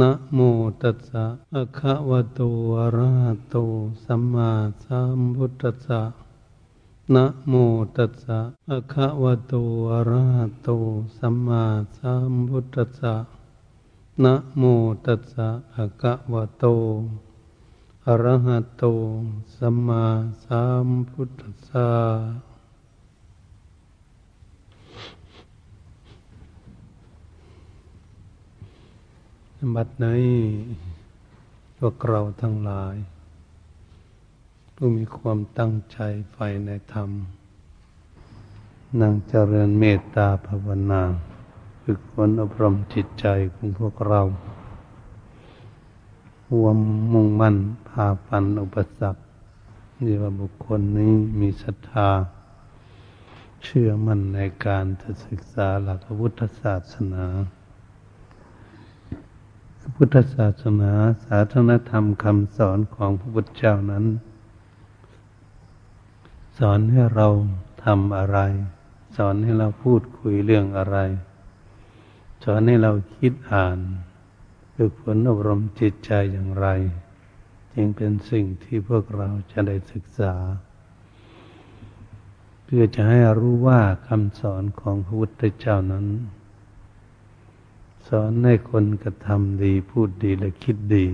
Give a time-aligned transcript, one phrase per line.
[0.00, 0.38] นะโม
[0.82, 2.40] ตัสสะภะคะวะโต
[2.78, 3.56] อะระหะโต
[4.04, 4.50] สัมมา
[4.84, 6.02] สัมพุทธัสสะ
[7.14, 7.52] นะโม
[7.96, 9.54] ตัสสะภะคะวะโต
[9.92, 10.68] อะระหะโต
[11.18, 11.64] สัมมา
[11.98, 13.14] สัมพุทธัสสะ
[14.24, 14.62] นะโม
[15.06, 16.64] ตัสสะภะคะวะโต
[18.06, 18.84] อะระหะโต
[19.56, 20.04] สัมมา
[20.44, 21.88] สัมพุทธัสสะ
[29.74, 30.34] บัดนี้
[31.78, 32.94] พวกเราทั้งหลาย
[34.74, 35.98] ผู้มีความตั้งใจ
[36.32, 37.10] ใฝ่ในธรรม
[39.00, 41.02] นั่งเจริญเมตตาภาวนา
[41.82, 44.20] ฝึกฝนอบรมจิตใจของพวกเรา
[46.48, 46.78] หวม
[47.12, 47.56] มุ่งมั่น
[47.88, 49.22] พาปันอุปสรรค
[50.02, 52.08] นี่ว่าบุคคลนี้มีศรัทธา
[53.62, 54.86] เชื่อมั่นในการ
[55.26, 57.26] ศึกษาหลักพุทธศาสนา
[59.94, 60.92] พุทธศาสนา
[61.26, 64.04] ศาสนธรรมคำสอนของพระพุทธเจ้านั้น
[66.58, 67.28] สอนให้เรา
[67.84, 68.38] ทำอะไร
[69.16, 70.96] สอนให้เราพูดคุยเรื่องอะไร
[72.44, 73.78] สอนให้เราคิดอ่าน
[74.74, 76.66] ฝึกฝนอบรมจิตใจอย่างไร
[77.74, 80.34] จึงเป็นสิ่งที่พวกเราจะได้ศึกษา
[82.64, 86.06] เพื่อจะให้รู้ว่าคำสอนของพระพุทธเจ้านั้น
[88.06, 91.06] สอนให้คนกระทำดีพูดดีและคิดดี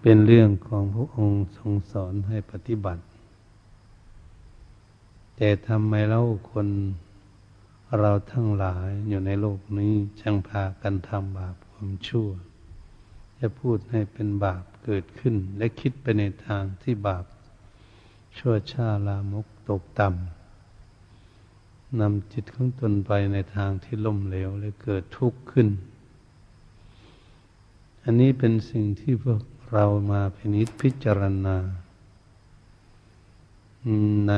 [0.00, 3.02] เป็นเรื่องของพระองค์ทรงสอนให้ปฏิบัติ
[5.36, 6.68] แต่ทำไมเล่าคน
[7.98, 12.28] เราทั้งหลายอยู่ในโลกนี้ช่างพากันทำบาปความชั่ว
[13.38, 17.24] จะพูดให้เป็นบาปเกิดขึ้นและคิดไปในทางที่บาป
[18.38, 20.37] ชั่วช้าลามกตกต่ำ
[22.00, 25.68] นำจิตของตนไปในทางที่ล่มเหลวและเกิดทุกข์ขึ้น
[28.04, 31.56] อันนี้เป็นสิ่งที่พวกเรามาพินิจพิจารณา
[34.28, 34.32] ใน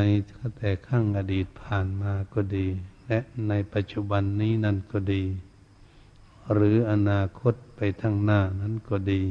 [0.57, 2.67] แต่ข้างอดีตผ่านมาก็ดี
[3.07, 3.19] และ
[3.49, 5.23] ในปัจจุบันนี้นั่นก็ดี
[6.53, 9.23] หรืออนาคตไปทางหน้านั้นก็ดี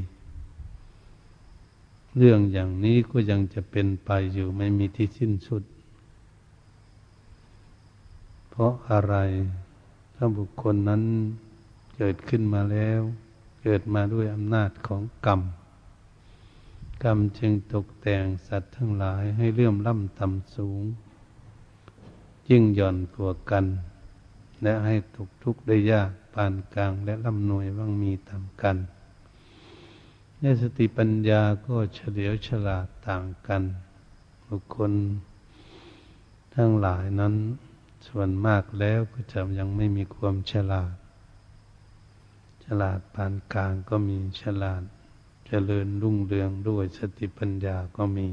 [2.18, 5.64] เรื่องอย่างนี้ก็ยังจะเป็นไปอยู่ไม่มีที่สิ้นสุด
[8.60, 9.16] ราะอะไร
[10.16, 11.04] ถ้าบุคคลนั้น
[11.98, 13.02] เกิดขึ้นมาแล้ว
[13.64, 15.42] เกิดมาด้วยอำนาจของกรรม
[17.04, 20.84] กรรมจึงตกแต่งสัตว์ทั้งหลายให้เลื่อมล่ำต่ำสูง
[22.50, 23.66] ยิ่งหย่อนกว่ากัน
[24.64, 28.78] และให้ตกทุกข์ได้ยากปานกลางและร่ำนวยว่างมีต่ำกัน
[30.40, 33.64] ในสติปัญญาก็เฉลียวฉลาดต่างกัน
[34.48, 34.92] บุคคล
[36.56, 37.34] ทั้งหลายนั้น
[38.08, 40.96] ส่วนมากแล้วก็จะยังไม่มีความฉลาด
[42.66, 44.86] ฉลาดปานกลางก็มีฉลาดจ
[45.48, 48.30] เจริญรุ่งเรืองด้วยสติปัญญาก็มี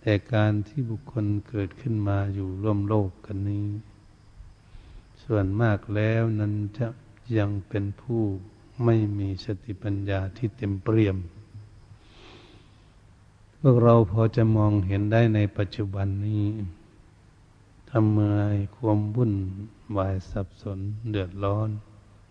[0.00, 3.66] แต่การที่บุคคลเกิดขึ้นมาอยู่ร่วมโลกกันนี้
[5.24, 6.88] ส่วนมากแล้วนั้นจะ
[7.38, 8.22] ยังเป็นผู้
[8.84, 11.16] ไม่มีสติปัญญาที่เต็มเปี่ยม
[13.60, 16.44] พวกเราพอจะมองเห็นได้ในปัจจุบันนี้
[17.90, 18.40] ทำเมื่อ
[18.76, 19.34] ความวุ่น
[19.96, 20.78] วายสับสน
[21.10, 21.68] เดือดร้อน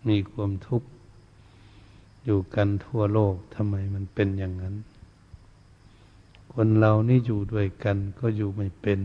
[0.08, 0.88] มีความทุกข์
[2.24, 4.76] อยู่กันทั่วโลกทำไมมันเป็นอย่างนั้น
[6.52, 9.00] คนเรานี่อยู่ด้วยกันก็อยู่ไม่เป็น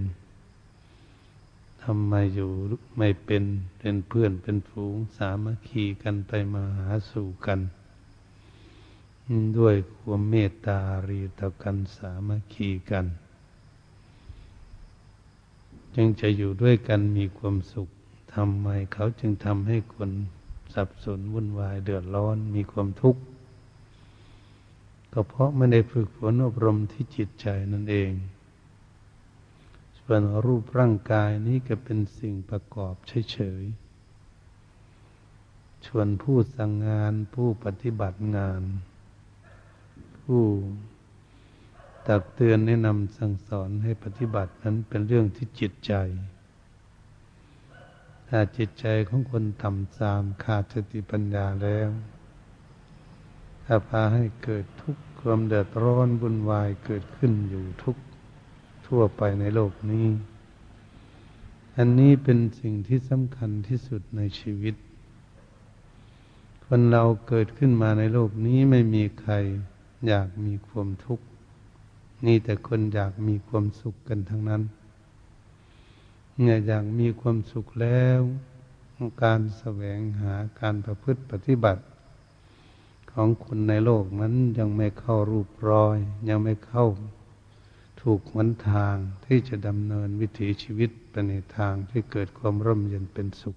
[1.83, 2.51] ทำไมอยู่
[2.97, 3.43] ไม่เป็น
[3.79, 7.59] เป็นเพื่อนเป็นฝูง สามัคคีกันไปมาหาสู่กัน
[9.57, 13.05] ด้วยความเมตตารีต่อกันสามัคคีกัน
[15.95, 17.89] จึงจะอยู่ด้วยกันมีความสุข
[18.35, 20.11] ทำไมเขาจึงทำให้คน
[20.73, 23.21] สับสนวุ่นวายเดือดร้อนมีความทุกข์
[25.13, 28.11] ก็เพราะไม่ได้ฝึกฝนอบรมที่จิตใจนั่นเอง
[29.99, 38.61] ส่วนรูปร่างกายนี้ก็เป็นสิ่งประกอบเฉยๆชวนผู้สั่งงานผู้ปฏิบัติงาน
[40.21, 40.43] ผู้
[42.07, 45.93] ตักเตือนแนะนำสั่งสอนให้ปฏิบัตินั้นเป็นเรื่องที่จิตใจ
[48.29, 51.89] ถ้าจิตใจของคนต่ำทรามขาดสติปัญญาแล้ว
[53.65, 57.95] ถ้าพาให้เกิดทุกข์ความเดือดร้อนบุญวายเกิดขึ้นอยู่ทุก
[58.87, 60.07] ทั่วไปในโลกนี้
[61.77, 64.75] อันนี้เป็นสิ่งที่สำคัญที่สุดในชีวิต
[66.65, 69.33] คนเราเกิดขึ้นมาในโลกนี้ไม่มีใคร
[70.07, 71.25] อยากมีความทุกข์
[72.25, 74.61] นี่แต่คนอยากมีความสุขกันทั้งนั้น
[76.41, 78.21] เนี่ยอยากมีความสุขแล้ว
[79.23, 81.83] การแสวงหาการประพฤติปฏิบัติ
[83.11, 85.97] ของคนในโลกนั้นยังไม่เข้ารูปรอย
[86.29, 86.85] ยังไม่เข้า
[88.01, 88.95] ถูกหนทาง
[89.25, 93.55] ที่จะดำเนินวิถีชีวิตไปในทางที่เกิดความร่มเย็นเป็นสุข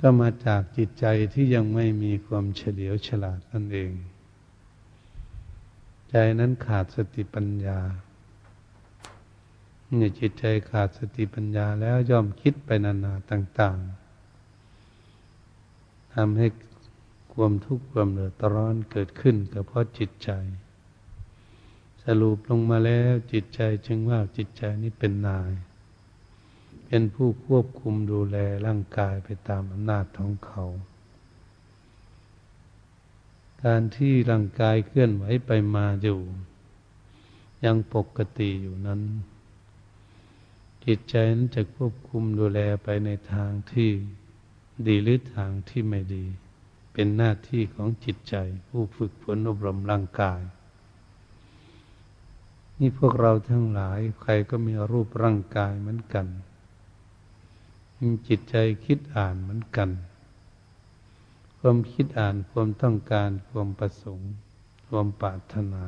[0.00, 1.04] ก็มาจากจิตใจ
[1.34, 3.92] ที่ยังไม่มีความเฉลียวฉลาดนั่นเอง
[6.10, 7.78] ใจนั้นขาดสติปัญญา
[9.86, 13.78] เมื่อจิตใจขาดสติปัญญาแล้วย่อมคิดไปนานาต่าง
[15.16, 16.46] ๆทำให้
[17.34, 20.30] ความทุกข์ความเดือดร้อนเกิดขึ้นก็เพราะจิตใจ
[22.04, 25.52] สรุปลงมาแล้วจิตใจจึงว่าจิตใจนี้เป็นนาย
[26.86, 28.36] เป็นผู้ควบคุมดูแล
[28.66, 30.64] ร่างกายไปตามอำนาจของเขา
[33.64, 36.20] การที่ร่างกายเคลื่อนไหวไปมาอยู่
[37.64, 39.00] ยังปกติอยู่นั้น
[40.84, 43.90] จิตใจนั้นจะควบคุมดูแลไปในทางที่
[44.86, 46.24] ดีหรือทางที่ไม่ดี
[46.92, 48.34] เป็นหน้าที่ของจิตใจ
[48.68, 50.40] ผู้ฝึกฝนอบรมร่างกาย
[52.78, 56.26] นี่พวกเราทั้งหลายใครก็มีรูปร่างกายเหมือนกัน
[57.98, 59.90] มีจิตใจคิดอ่านเหมือนกัน
[61.60, 64.30] ความคิดอ่านความต้องการ ความประสงค์
[64.88, 65.84] ความปรารถนา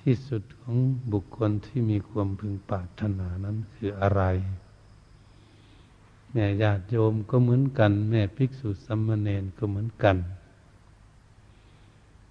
[0.00, 0.76] ที่สุดของ
[1.12, 4.22] บุคคลที่มีความพึงปรารถนานั้นคืออะไร
[6.32, 10.16] แม่ญาติโยมก็เหมือนกัน แม่ภิกษุสัมมาเนนก็เหมือนกัน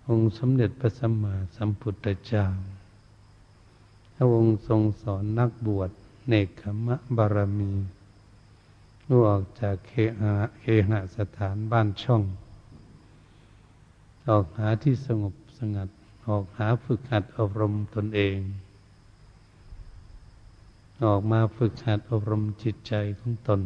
[0.08, 2.46] องค์สมเด็จพระสัมมาสัมพุทธเจ้า
[4.16, 5.92] พระองค์ทรงสอนนักบวช
[6.28, 7.72] เนกขมะบารมี
[9.08, 9.92] รู้ออกจากเค
[10.22, 12.24] หะเคหะสถานบ้านช่อง
[14.30, 15.90] ออกหาที่สงบสงัด
[16.28, 18.38] ออกหาฝึกหัดอบรมตนเอง
[21.06, 23.62] ออกมาฝึกหัดอบรมจิตใจของตน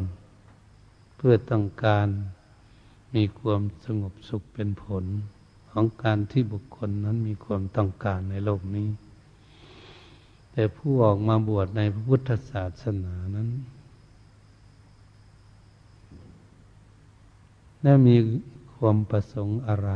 [1.16, 2.08] เพื่อต้องการ
[3.14, 5.04] มีความสงบสุขเป็นผล
[5.70, 8.88] ของการที่บุคคลนั้นมีความต้องการในโลกนี้
[10.52, 13.48] แต่ผู้ออกมาบวชในพระพุทธศาสนานั้น
[17.82, 18.16] ได้มี
[18.76, 19.90] ความประสงค์อะไร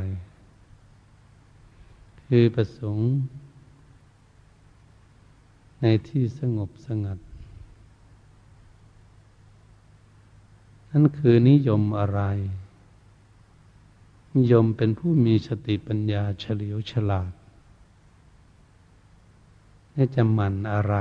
[2.26, 3.08] คือประสงค์
[5.80, 7.18] ในที่สงบสงัด
[10.90, 12.20] นั่นคือนิยมอะไร
[14.36, 17.32] นิยมเป็นผู้มีสติปัญญาเฉลียวฉลาด
[19.94, 20.94] นี่จะหมั่นอะไร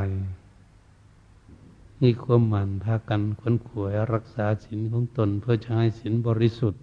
[2.03, 6.81] มีความหมั่นพากันขวนขวยรักษาศีลของตนเพื่อจะให้ศีลบริสุทธิ์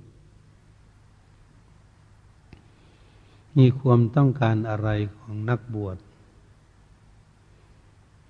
[3.58, 5.96] มีความต้องการอะไรของนักบวช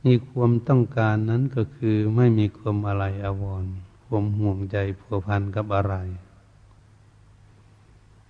[0.07, 3.65] มีความต้องการนั้นก็คือไม่มีความอะไรอววร
[4.05, 5.95] ความห่วงใจผัวพันกับอะไร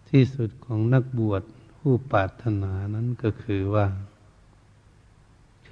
[0.09, 1.43] ที่สุดของนักบวช
[1.77, 3.87] ผู้ปรารถนานั้นก็คือว่า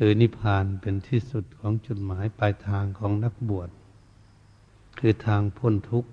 [0.00, 3.70] คือนิพพานเป็นที่สุดของจุดหมายปลายทางของนักบวช
[4.98, 6.10] คือทางพ้นทุกข์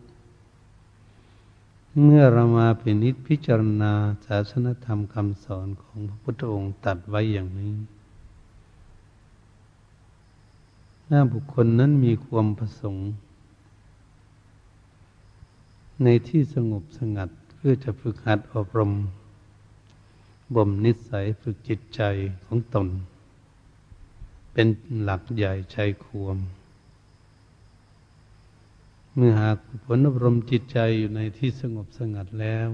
[2.01, 3.93] เมื่อเรามาเป็นนิจพิจารณา
[4.25, 7.73] ศาสนธรรมคำสอนของพระพุทธองค์ตัดไว้อย่างนี้
[11.07, 13.07] หน้าบุคคลนั้นมีความประสงค์
[16.03, 18.91] ในที่สงบสงัดเพื่อจะฝึกหัดอบรม
[20.55, 22.01] บ่มนิสัยฝึกจิตใจ
[22.45, 22.89] ของตน
[24.57, 24.69] เป็น
[25.03, 26.37] หลักใหญ่ใจควม
[29.15, 32.69] เมื่อหากผลอบรมจิตใจอยู่ในที่สงบสงัดแล้ว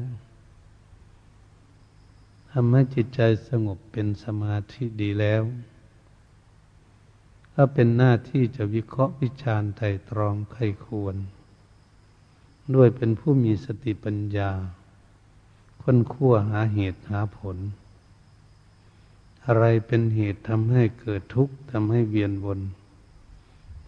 [2.51, 5.43] ทำให้จิตใจสงบเป็นสมาธิดีแล้ว
[7.55, 11.15] ก็เป็นหน้าที่จะวิเคราะห์วิจารณ์ไตรตรองไข้ควร
[12.75, 14.51] ด้วยเป็นผู้มีสติปัญญา
[15.81, 17.57] ค้นคั่วหาเหตุหาผล
[19.45, 22.59] อะไรเป็นเหตุทำให้เกิดทุกข์ทำให้เวียนวน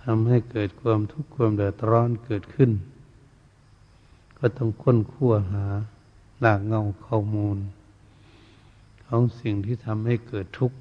[0.04, 2.72] ทำให้เกิดความทุกข์ความเดือดร้อนเกิดขึ้น
[4.38, 5.66] ก็ต้องค้นคั่วหา
[6.40, 7.58] หลากเงาข้อมูล
[9.06, 10.78] ของสิ่งที่ทำให้เกิดทุกข์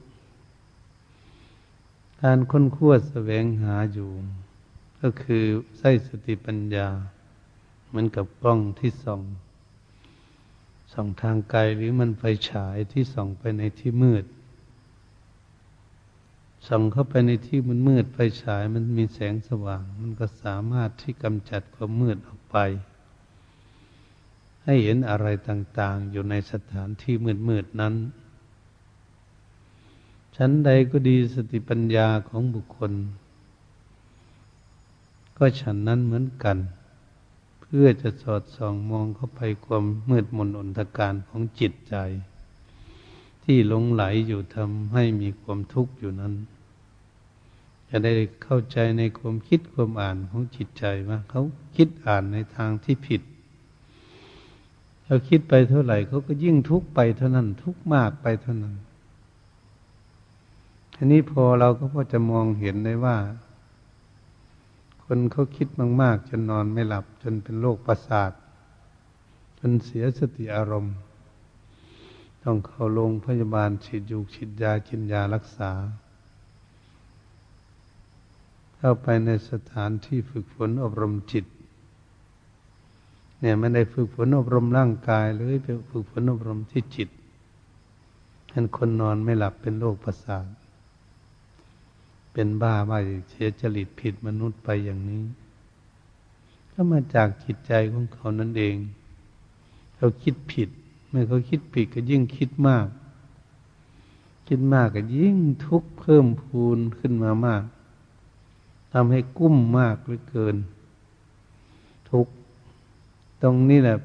[2.22, 4.10] การค้นคั่วแสวงหาอยู่
[5.00, 5.44] ก็คือ
[5.78, 6.88] ใช้สติปัญญา
[7.88, 9.22] เหมือนกับกล้องที่ส่อง
[10.92, 14.24] ส่องทางไกลหรือมันไฟฉายที่ส่องไปในที่มืด
[16.66, 22.56] ส่องเข้าไปในที่มันมืดไฟฉายมันมีแสงสว่าง มันก็สามารถที่กำจัดความมืดออกไป
[24.64, 27.14] ให้เห็นอะไรต่าง ๆ อยู่ในสถานที่
[27.48, 27.94] มืด ๆ นั้น
[30.36, 32.92] ชั้นใดก็ดีสติปัญญาของบุคคล
[35.36, 36.58] ก็ฉันนั้นเหมือนกัน
[37.60, 41.96] เพื่อจะสอดส่องมองเข้าไปความมืดมนอนตการของจิตใจ
[43.44, 46.34] ที่หลงไหลอยู่ทำให้มีความทุกข์อยู่นั้น
[47.94, 48.12] จะได้
[48.44, 51.42] เข้าใจในความคิดความอ่านของจิตใจว่าเขา
[51.76, 53.22] คิดอ่านในทางที่ผิด
[55.06, 58.74] เราคิดไปเท่าไหร่เขาก็ยิ่งทุกข์ไปเท่านั้น ทุกข์มากไปเท่านั้น
[60.96, 63.16] อันนี้พอเราก็พอจะมองเห็นได้ว่า
[65.04, 65.68] คนเขาคิด
[66.02, 68.32] มากๆจนนอนไม่หลับ จนเป็นโรคประสาท
[69.58, 70.96] จนเสียสติอารมณ์
[72.42, 75.70] ต้องเข้าโรงพยาบาลฉีดยูฉีดยากินยารักษา
[78.84, 81.44] เข้าไปในสถานที่ฝึกฝนอบรมจิต
[83.40, 87.08] เนี่ยไม่ได้ฝึกฝนอบรมร่างกายเลยไปฝึกฝนอบรมที่จิต
[88.50, 90.46] ท่านคนนอนไม่หลับเป็นโรคประสาท
[92.32, 92.98] เป็นบ้าบ้า
[93.28, 95.22] เสียจริตผิดมนุษย์ไปอย่างนี้
[96.72, 98.76] ก็มาจากจิตใจของเขานั่นเอง
[99.96, 100.68] เขาคิดผิด
[101.08, 102.86] เมื่อเขาคิดผิดก็ยิ่งคิดมาก
[104.48, 105.36] คิดมากก็ยิ่ง
[105.66, 107.64] ทุกข์เพิ่มพูนขึ้นมามาก
[108.92, 110.56] ทำให้กุ้มมากเหลือเกิน
[112.10, 112.26] ทุก
[113.42, 113.98] ตรงนี้แหละ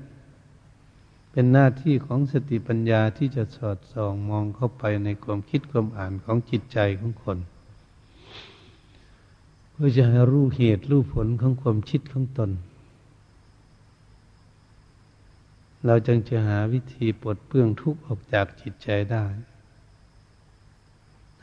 [1.32, 7.38] เป็นหน้าที่ของสติปัญญาที่จะสอดส่องมองเข้าไปในความคิดความอ่านของจิตใจของคน
[9.72, 12.52] เพื่อจะให้รู้เหตุรู้ผลของความคิดของตน
[15.86, 19.26] เราจึงจะหาวิธีปลดเปลื้องทุกข์ออกจากจิตใจได้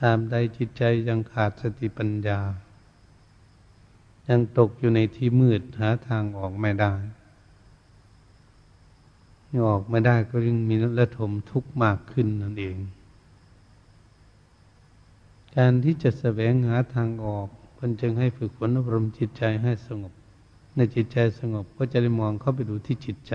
[0.00, 2.40] ตามใดจิตใจยังขาดสติปัญญา
[4.28, 6.93] ยังตกอยู่ในที่มืดหาทางออกไม่ได้
[9.66, 12.76] ออกไม่ได้ก็ยิ่งมีระทมทุกข์มากขึ้นนั่นเอง
[15.57, 20.12] การที่จะแสวงหาทางออกมันจึงให้ฝึกฝนอบรมจิตใจให้สงบ
[20.76, 23.35] ในจิตใจสงบก็จะได้มองเข้าไปดูที่จิตใจ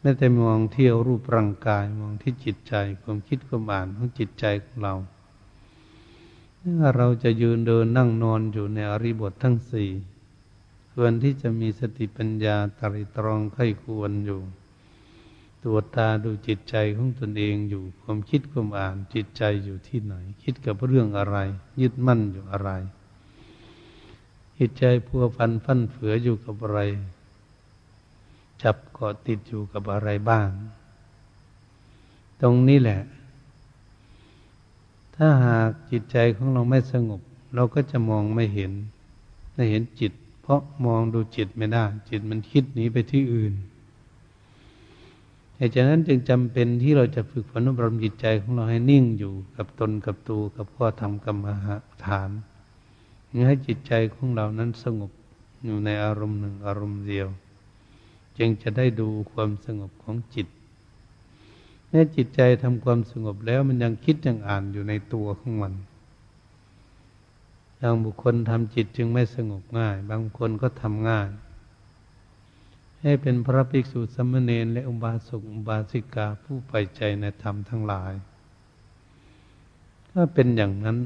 [0.00, 4.94] ไม่แต่มองเที่ยวรูปร่างกายมองที่จิตใจความคิดความอ่านของจิตใจของเรา
[6.96, 9.90] เราจะยืนเดินนั่งนอนอยู่ในอริบททั้งสี่
[10.92, 14.40] ควรที่จะมีสติปัญญาตริตรองไข้ควรอยู่
[15.64, 21.36] ตัวตาดูจิตใจของตนเองอยู่ความคิดความอ่านจิตใจอยู่ที่ไหน คิดกับเรื่องอะไร
[21.80, 22.70] ยึดมั่นอยู่อะไร
[24.58, 26.80] จิตใจพัวพันฟันเฟืออยู่กับอะไร
[28.62, 30.48] จับเกาะติดอยู่กับอะไรบ้าง
[32.40, 33.00] ตรงนี้แหละ
[35.22, 37.20] ถ้าหากจิตใจของเราไม่สงบ
[37.54, 38.72] เราก็จะมองไม่เห็น
[39.54, 40.12] ไม่เห็นจิต
[40.42, 43.54] เพราะมองดูจิตไม่ได้ จิตมันคิดหนีไปที่อื่น
[45.56, 51.46] เหตุฉะนั้นจึงจำเป็นที่เราจะฝึกฝนอบรมจิตใจของเราให้นิ่งอยู่กับตนกับตูกับพ่อทำกรรม
[52.04, 52.30] ฐาน
[53.46, 55.10] ให้จิตใจของเรานั้นสงบ
[55.64, 57.28] อยู่ในอารมณ์หนึ่งอารมณ์เดียว
[58.38, 60.46] จึงจะได้ดูความสงบของจิต
[61.90, 65.74] เมื่อจิตใจทำความสงบแล้วมันยังคิดยังอ่านอยู่ในตัวของมัน
[67.80, 71.28] บางบุคคลทำจิตจึงไม่สงบง่าย บางคนก็ทำง่าย
[73.02, 78.12] ให้เป็นพระภิกษุสมณเณรและอุบาสกอุบาสิกาผู้ไปใจในธรรมทั้งหลาย
[80.10, 80.98] ถ้าเป็นอย่างนั้น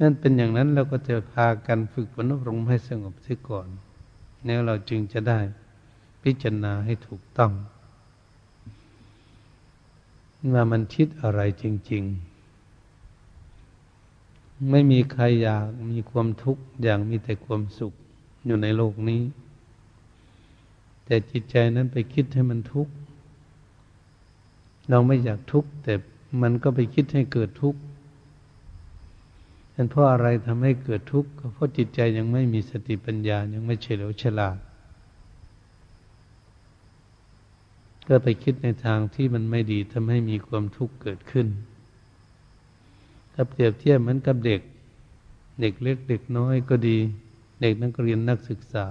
[0.00, 3.68] นั่นเป็นอย่างนั้นเราก็จะพากันฝึกฝนอบรมให้สงบเสียก่อน
[4.44, 5.40] แล้วเราจึงจะได้
[6.22, 7.52] พิจารณาให้ถูกต้อง
[10.52, 12.28] ว่ามันคิดอะไรจริง ๆ
[14.70, 17.92] ไม่มีใครอยากมีความทุกข์อย่างมีแต่ความสุข
[18.46, 19.22] อยู่ในโลกนี้
[21.04, 22.92] แต่จิตใจนั้นไปคิดให้มันทุกข์
[24.90, 25.94] เราไม่อยากทุกข์แต่
[26.42, 27.80] มันก็ไปคิดให้เกิดทุกข์
[29.72, 34.58] เป็นเพราะอะไรทำให้เกิดทุกข์เพราะจิตใจยังไม่มีสติปัญญายังไม่เฉลียวฉลาด
[38.08, 41.46] ก็ไปคิดในทางที่มันไม่ดีทำให้มีความทุกข์เกิดขึ้น
[43.32, 44.60] ถ้าเปรียบเทียบเหมือนกับเด็ก
[45.60, 46.98] เด็กเล็กเด็กน้อยก็ดี
[47.60, 48.86] เด็กนักเรียนนักศึกษา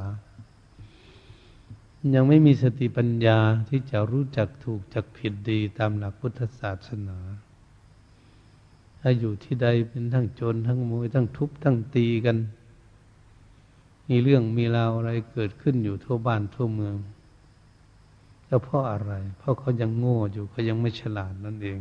[2.15, 7.17] ยังไม่มีสติปัญญาที่จะรู้จักถูกจักผิดดีตามหลักพุทธศาสนา
[8.99, 12.37] ถ้าอยู่ที่ใดเป็นทั้งโจรทั้งมวยทั้งทุบทั้งตีกัน
[14.09, 16.95] มีเรื่องมีราวอะไรเกิดขึ้นอยู่ทั่วบ้านทั่วเมือง
[18.49, 21.79] ก็เพราะอะไร เพราะเขายังโง่อยู่เขายังไม่ฉลาดนั่นเอง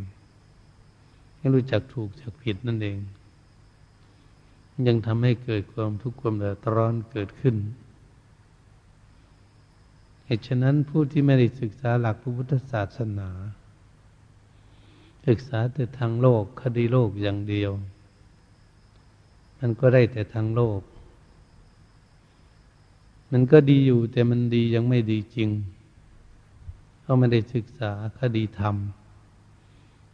[1.38, 2.98] ไม่รู้จักถูกจักผิดนั่นเอง
[4.86, 7.56] ยังทำให้เกิดความทุกข์ความเดือดร้อนเกิดขึ้น
[10.26, 13.30] เหตุฉะนั้นผู้ที่ไม่ได้ศึกษาหลักพระพุทธศาสนา
[15.26, 17.70] ศึกษาแต่ทางโลกคดีโลกอย่างเดียว
[19.58, 20.80] มันก็ได้แต่ทางโลก
[23.32, 25.50] มันก็ดีอยู่แต่มันดียังไม่ดีจริง
[27.06, 28.76] เขาไม่ได้ศึกษาคดีธรรม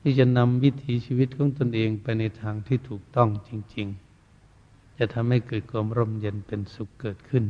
[0.01, 3.87] ที่จะนำวิถีชีวิตของตนเองไปในทางที่ถูกต้องจริง
[4.43, 7.45] ๆ จะทำให้เกิดความร่มเย็นเป็นสุขเกิดขึ้น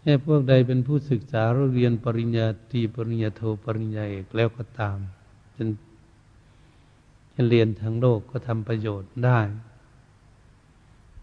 [0.00, 1.42] แค่พวกใดเป็นผู้ศึกษา
[1.74, 4.98] เรียนปริญญาตรีปริญญาโทปริญญาเอกแล้วก็ตาม
[5.56, 5.68] จน
[7.34, 9.40] จะเรียนทั้งโลกก็ทำประโยชน์ได้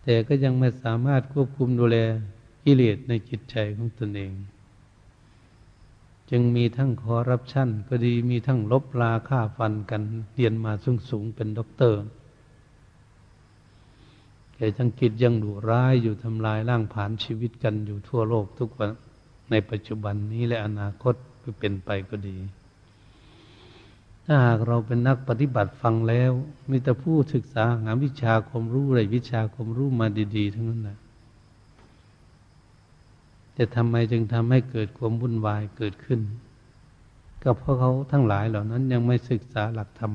[0.03, 1.97] แต่ก็ยังไม่สามารถควบคุมดูแล
[2.63, 4.33] กิเลสในจิตใจของตนเอง
[6.31, 10.01] จึงมีทั้งคอร์รัปชันก็ดีมีทั้งรบราฆ่าฟันกัน
[10.33, 12.01] เรียนมาสูงสูงเป็นด็อกเตอร์
[14.55, 18.89] แต่ทางจิตยังดุร้ายอยู่ทำลายล้างผลาญชีวิตกันอยู่ทั่วโลกทุกวัน
[19.51, 21.15] ในปัจจุบันนี้และอนาคต
[21.59, 22.37] เป็นไปก็ดี
[24.25, 26.31] ถ้าหากเราเป็นนักปฏิบัติฟังแล้ว
[26.69, 30.07] มีแต่ผู้ศึกษาหาวิชาความรู้อะไรวิชาความรู้มา
[30.37, 30.97] ดี ๆ ทั้งนั้นนะ
[33.61, 36.21] แต่ทำไมจึงทำให้เกิดความวุ่นวายเกิดขึ้น
[37.43, 40.11] ก็เพราะเขาทั้งหลายเหล่านั้นยังไม่ศึกษาหลักธรรม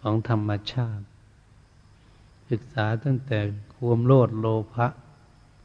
[0.00, 1.04] ของธรรมชาติ
[2.50, 3.38] ศึกษาตั้งแต่
[3.74, 4.86] ความโลดโลภะ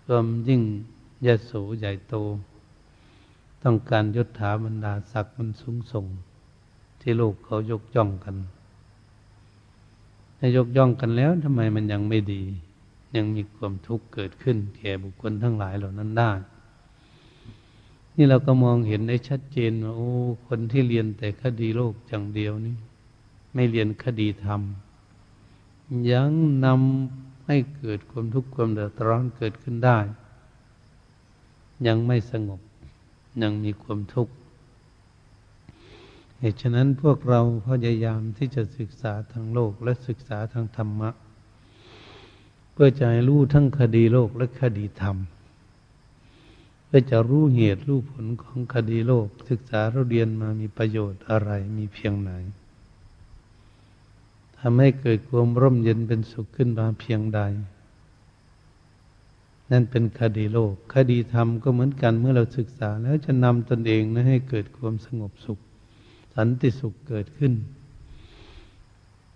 [0.06, 0.62] ความยิ่ง
[1.26, 2.16] ยโสใหญ่โต
[3.64, 6.06] ต้องการยศถาบรรดาศักดิ์มันสูงส่ง
[7.02, 8.36] ที่โลกเขายกย่องกัน
[10.38, 12.44] ถ้ายกย่องกันแล้วทำไมมันยังไม่ดี
[13.16, 16.32] ยังมีความทุกข์เกิดขึ้นแก่บุคคลทั้งหลายเหล่านั้นได้
[18.16, 20.12] นี่เราก็มองเห็นได้ชัดเจนว่าโอ้
[20.48, 22.76] คนที่เรียนแต่คดีโลกอย่างเดียวนี่
[23.54, 24.62] ไม่เรียนคดีธรรม
[26.12, 26.32] ยัง
[26.66, 30.00] นำให้เกิดความทุกข์ความเดือดร้อนเกิดขึ้นได้
[31.88, 32.62] ยังไม่สงบ
[33.42, 34.34] ยังมีความทุกข์
[36.40, 41.10] เหตุฉะนั้นพวกเราพยายามที่จะศึกษาทางโลกและศึกษาทางธรรมะ
[42.74, 45.18] เพื่อจะให้รู้ทั้งคดีโลกและคดีธรรม
[46.86, 52.32] เพื่อจะรู้เหตุรู้ผลของคดีโลก ศึกษาเราเรียนมามีประโยชน์อะไรมีเพียงไหน
[54.60, 57.40] ทำให้เกิดความร่มเย็นเป็นสุขขึ้นมาเพียงใด
[59.72, 65.60] นั่นเป็นคดีโลก คดีธรรมก็เหมือนกันเมื่อเราศึกษาแล้วจะนำตนเองนะให้เกิดความสงบสุข
[66.36, 67.54] สันติสุขเกิดขึ้น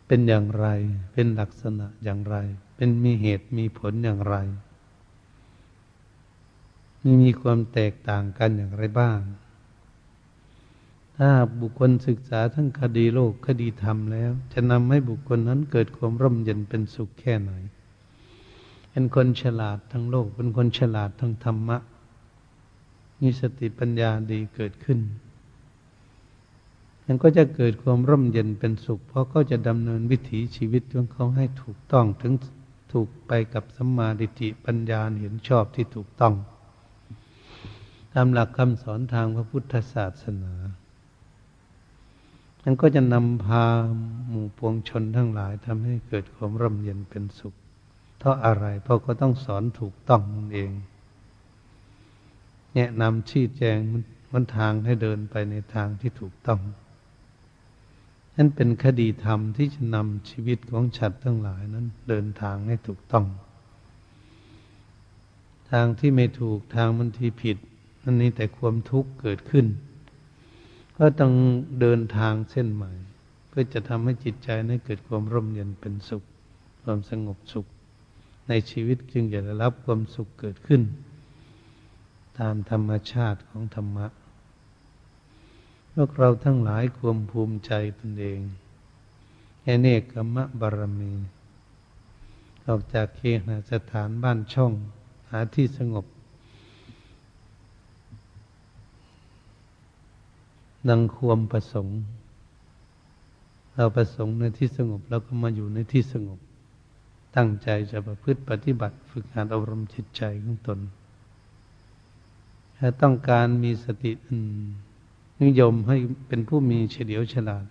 [0.08, 0.68] เป็นอย่างไร
[1.14, 2.38] เป็นลักษณะอย่างไร
[2.78, 4.36] เป็นมีเหตุมีผลอย่างไร
[7.04, 9.20] มีมีความแตกต่างกันอย่างไรบ้าง
[11.18, 17.52] ถ้าบุคคลศึกษาทั้งคดีโลกคดีธรรมแล้ว จะนำให้บุคคลนั้นเกิดความร่มเย็นเป็นสุขแค่ไหน
[18.92, 21.78] เป็นคนฉลาดทั้งโลก เป็นคนฉลาดทั้งธรรมะ
[23.22, 25.00] มีสติปัญญาดีเกิดขึ้น
[27.06, 32.34] มันก็จะเกิดความร่มเย็นเป็นสุข เพราะเขาจะดำเนินวิถีชีวิตของเขาให้ถูกต้องถึง
[32.92, 36.34] ถูกไปกับสัมมาดิติปัญญาเห็นชอบที่ถูกต้อง
[38.14, 40.54] ตามหลักคำสอนทางพระพุทธศาสนา
[42.64, 43.64] นั่นก็จะนำพา
[44.30, 47.56] หมู่ปวงชนทั้งหลายทำให้เกิดความร่มเย็นเป็นสุข
[48.18, 50.72] เพราะอะไร เพราะก็ต้องสอนถูกต้องนั่นเอง
[52.76, 53.78] แนะนำชี้แจง
[54.32, 56.60] มันทางให้เดินไปในทางที่ถูกต้อง
[58.38, 63.26] นั่นเป็นคดีธรรมที่จะนำชีวิตของฉัดทั้งหลายนั้น เดินทางให้ถูกต้อง
[65.72, 67.58] ทางที่ไม่ถูกทางมันที่ผิด
[68.04, 69.66] นั่นนี้แต่ความทุกข์เกิดขึ้น
[70.98, 71.34] ก็ต้อง
[71.80, 72.92] เดินทางเส้นใหม่
[73.48, 76.24] เพื่อจะทำให้จิตใจนั้นเกิดความร่มเย็นเป็นสุข
[76.84, 77.66] ความสงบสุข
[78.48, 80.82] ในชีวิตจึงจะได้รับความสุขเกิดขึ้น
[82.40, 84.06] ตามธรรมชาติของธรรมะ
[86.00, 88.40] พวกเราทั้งหลายความภูมิใจตนเอง
[89.64, 91.14] แอเนกกรรมบารมี
[92.68, 94.74] ออกจากเคหสถานบ้านช่อง
[95.30, 96.06] หาที่สงบ
[100.90, 102.00] ดังควมประสงค์
[103.74, 106.40] เราประสงค์ในที่สงบเราก็มาอยู่ในที่สงบ
[107.36, 110.80] ตั้งใจจะประพฤติปฏิบัติฝึกงานอบรมจิตใจของตน
[112.78, 114.12] ถ้าต้องการมีสติ
[115.44, 115.98] นิยมให้
[116.28, 117.66] เป็นผู้มีเฉลียวฉลาด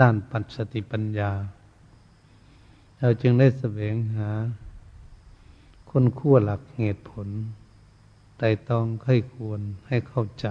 [0.00, 1.30] ด้านปัจสติปัญญา
[2.98, 4.30] เราจึงได้แสวงหา
[5.90, 7.28] คนขั้วหลักเหตุผล
[8.38, 10.46] ไต่ตองค่อยควรให้เข้าใจ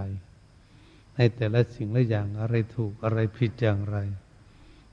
[1.16, 3.98] ในแต่ละสิ่งละอย่างอะไรถูกอะไรผิดอย่างไร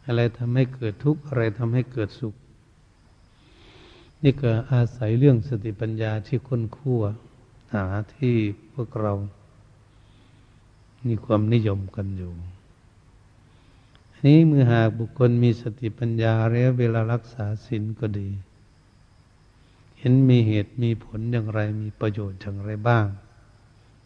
[0.06, 2.34] อะไรทำให้เกิดทุกข์อะไรทำให้เกิดสุข
[4.22, 7.02] นี่ก็อาศัยเรื่องสติปัญญาที่ค้นคั่ว
[7.74, 7.84] หา
[8.16, 8.36] ที่
[8.72, 9.14] พวกเรา
[11.06, 12.32] มีความนิยมกันอยู่
[14.26, 18.28] นี้เมื่อหากบุคคลมีสติปัญญาแล้วเวลารักษาศีลก็ดี
[19.98, 23.06] เห็นมีเหตุมีผลอย่างไรมีประโยชน์อย่างไรบ้าง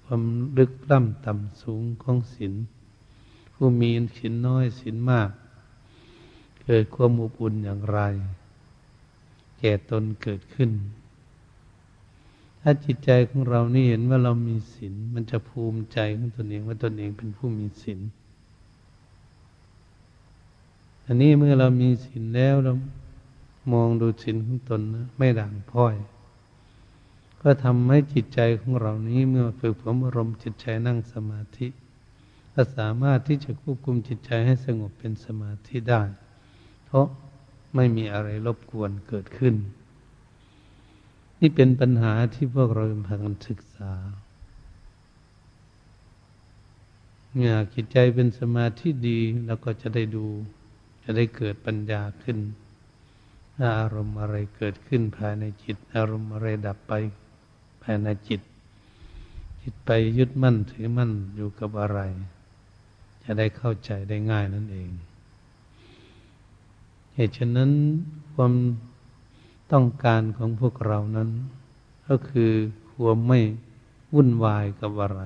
[0.04, 0.22] ความ
[0.58, 2.54] ลึกล่ำต่ำสูงของศีล
[3.52, 5.30] ผู้มีศีลน้อยศีลมาก
[6.64, 8.00] เกิดความอบอุ่นอย่างไร
[9.58, 10.70] แก่ตนเกิดขึ้น
[12.62, 18.00] ถ้าจิตใจของเรานี่เห็นว่าเรามีศีลมันจะภูมิใจของตนเองว่าตนเองเป็นผู้มีศีล
[21.06, 22.72] อันนี้เมื่อเรามีศีลแล้วเรา
[23.72, 25.94] มองดูศีลของตนนะไม่ด่างพ้อย
[27.42, 31.66] ก็ทำให้จิตใจของเรานี้เมื่อฝึกฝนอารมณ์จิตใจนั่งสมาธิ
[32.54, 36.02] ก็สามารถที่จะควบคุมจิตใจให้สงบเป็นสมาธิได้
[36.86, 37.06] เพราะ
[37.74, 39.54] ไม่มีอะไรรบกวนเกิดขึ้น
[41.40, 43.92] นี่เป็นปัญหาที่พวกเราพากันศึกษา
[47.42, 50.26] อยากจิตใจเป็นสมาธิดีแล้วก็จะได้ดู
[51.02, 52.38] จะได้เกิดปัญญาขึ้น
[53.64, 56.92] อารมณ์อะไรเกิดขึ้นภายในจิต อารมณ์อะไรดับไป
[57.82, 58.40] ภายในจิต
[59.62, 62.00] จิตไปยึดมั่นถือมั่นอยู่กับอะไร
[63.24, 64.90] จะได้เข้าใจได้ง่ายนั่นเอง
[67.14, 67.70] เหตุฉะนั้น
[68.34, 68.52] ความ
[69.72, 71.30] ต้องการของพวกเรานั้น
[72.08, 72.52] ก็คือ
[72.92, 73.40] ความไม่
[74.14, 75.20] วุ่นวายกับอะไร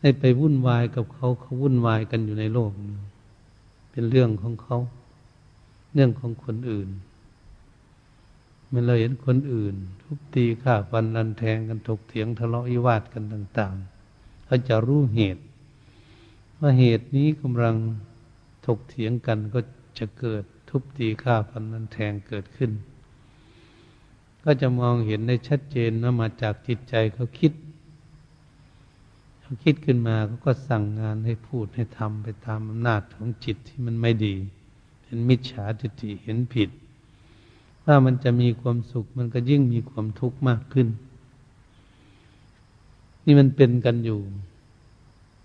[0.00, 2.70] ให้ไปวุ่นวายกับเขาเขาวุ่นวายกันอยู่ในโลก
[3.90, 4.78] เป็นเรื่องของเขา
[5.94, 6.88] เรื่องของคนอื่น
[8.68, 15.42] เมื่อเราเห็นคนอื่น ทุบตีฆ่าฟันรันแทงกันถกเถียงทะเลาะวิวาทกันต่างๆเขาจะรู้เหตุ
[16.58, 17.76] ว่าเหตุนี้กำลัง
[18.66, 19.60] ถกเถียงกันก็
[19.98, 22.70] จะเกิด ทุบตีฆ่าฟันรันแทงเกิดขึ้น
[24.44, 27.52] ก็จะมองเห็นได้ชัดเจนว่ามาจากจิตใจเขาคิด
[29.40, 34.34] เขาคิดขึ้นมาเขาก็สั่งงานให้พูดให้ทำไปตามอำนาจของจิตที่มันไม่ดี
[35.02, 36.70] เป็นมิจฉาทิฏฐิเห็นผิด
[37.84, 40.88] ว่ามันจะมีความสุขมันก็ยิ่งมีความทุกข์มากขึ้น
[43.24, 44.20] นี่มันเป็นกันอยู่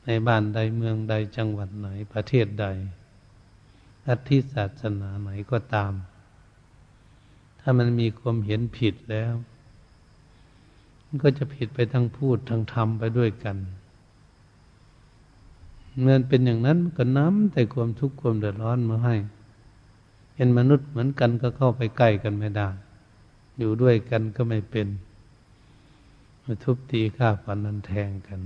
[0.06, 2.66] ในบ้านใดเมืองใดจังหวัดไหนประเทศใด
[4.08, 5.94] ลัทธิศาสนาไหนก็ตาม
[7.60, 9.34] ถ้ามันมีความเห็นผิดแล้ว
[11.06, 13.58] มันก็จะผิดไปทั้งพูดทั้งทำไปด้วยกัน
[16.00, 19.16] เมื่อเป็นอย่างนั้นก็น้ำแต่ความทุกข์ความเดือดร้อนมาให้
[20.36, 22.70] เห็นมนุษย์เหมือนกันก็เข้าไปใกล้กันไม่ได้
[23.58, 24.88] อยู่ด้วยกันก็ไม่เป็น
[26.44, 28.40] มาทุบตีฆ่าฟันนันแทงกัน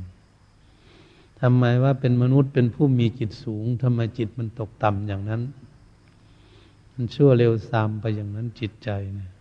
[1.41, 5.41] ทำไมว่าเป็นมนุษย์เป็นผู้มีจิตสูงทำไมจิตมันตกต่ำอย่างนั้น
[6.93, 9.31] มันชั่วเร็วซามไปอย่างนั้นจิตใจเนี่ย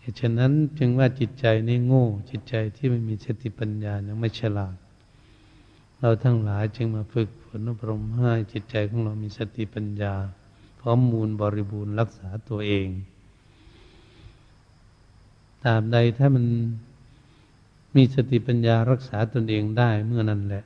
[0.00, 4.76] เหตุฉะนั้นจึงว่าจิตใจนี่โง่ จิตใจที่ไม่มีสติปัญญายังไม่ฉลาด
[6.00, 10.14] เราทั้งหลายจึงมาฝึกฝนอบรมให้จิตใจของเรามีสติปัญญา
[10.80, 12.88] พร้อมมูลบริบูรณ์รักษาตัวเอง
[15.64, 16.44] ตามใดถ้ามัน
[17.94, 20.64] มีสติปัญญารักษาตนเองได้เมื่อนั้นแหละ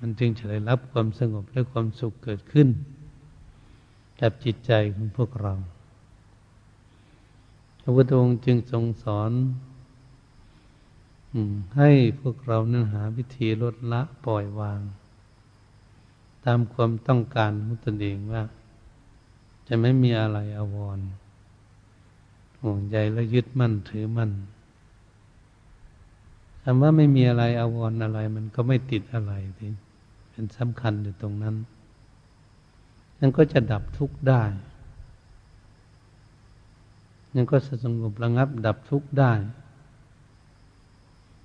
[0.00, 2.68] มันจึงจะได้รับความสงบและความสุขเกิดขึ้น
[4.20, 5.54] กับจิตใจของพวกเรา
[7.82, 9.32] พระพุทธองค์จึงทรงสอน
[11.76, 14.80] ให้พวกเรานั้นหาวิธีลดละปล่อยวาง
[16.44, 18.42] ตามความต้องการของตนเองว่า
[19.68, 21.00] จะไม่มีอะไรอววร
[22.62, 24.30] ห่วงใยและยึดมั่นถือมั่น
[26.62, 29.66] คำว่าไม่มีอะไรอววรอะไร มันก็ไม่ติดอะไรที
[30.30, 31.56] เป็นสำคัญอยู่ตรงนั้น
[33.18, 34.42] นั่นก็จะดับทุกข์ได้
[37.34, 39.32] นั่นก็สงบระงับดับทุกข์ได้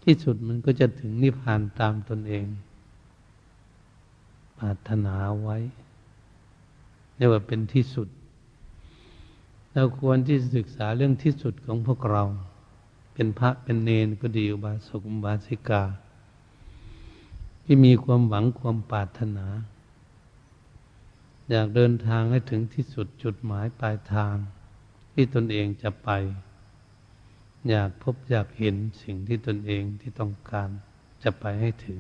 [0.04, 2.46] ที่สุดมันก็จะถึงนิพพานตามตนเอง
[4.58, 5.58] ปรารถนาไว้
[7.16, 8.08] เรียกว่าเป็นที่สุด
[9.74, 12.24] เราควรที่ศึกษาเรื่องที่สุดของพวกเรา
[13.20, 15.84] เป็นพระเป็นเนนก็ดีอุบาสกอุบาสิกา
[17.64, 19.48] ที่มีความหวังความปรารถนา
[21.50, 24.36] อยากเดินทางให้ถึงที่สุดจุดหมายปลายทาง
[25.14, 26.10] ที่ตนเองจะไป
[27.70, 30.70] อยากพบอยากเห็นสิ่งที่ตนเองที่ต้องการ
[31.24, 32.00] จะไปให้ถึง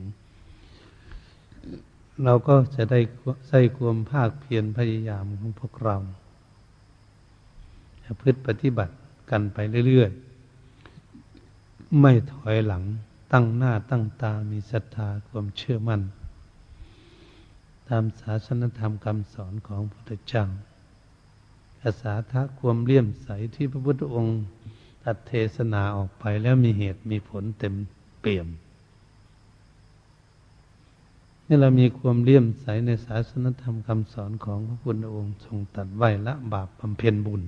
[2.23, 2.99] เราก็จะได้
[3.47, 5.97] ใส่ความภาคเพียรพยายามของพวกเรา
[8.03, 8.95] จะพึ่ปฏิบัติ
[9.29, 10.26] กันไปเรื่อยๆ
[11.99, 12.83] ไม่ถอยหลัง
[13.33, 16.01] ตั้งหน้าตั้งตามีศรัทธาความเชื่อมั่น
[17.89, 20.45] ตามศาสนธรรมคำสอนของพระพุทธเจ้า
[21.81, 24.39] อาสาทะความเลี่ยมใสที่พระพุทธองค์
[25.03, 27.73] ตัดเทศนาออกไปแล้วมีเหตุมีผลเต็ม
[28.21, 28.47] เปี่ยม
[31.47, 37.43] นี่เรามีความเลี่ยมใสในศาสนธรรมคำสอนของพระพุทธองค์ทรงตัดไว้ละบาปบำเพ็ญบุญ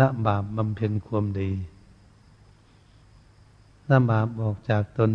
[0.00, 1.50] ละบาปบำเพ็ญความดี
[3.90, 5.12] ละบาปออกจากตน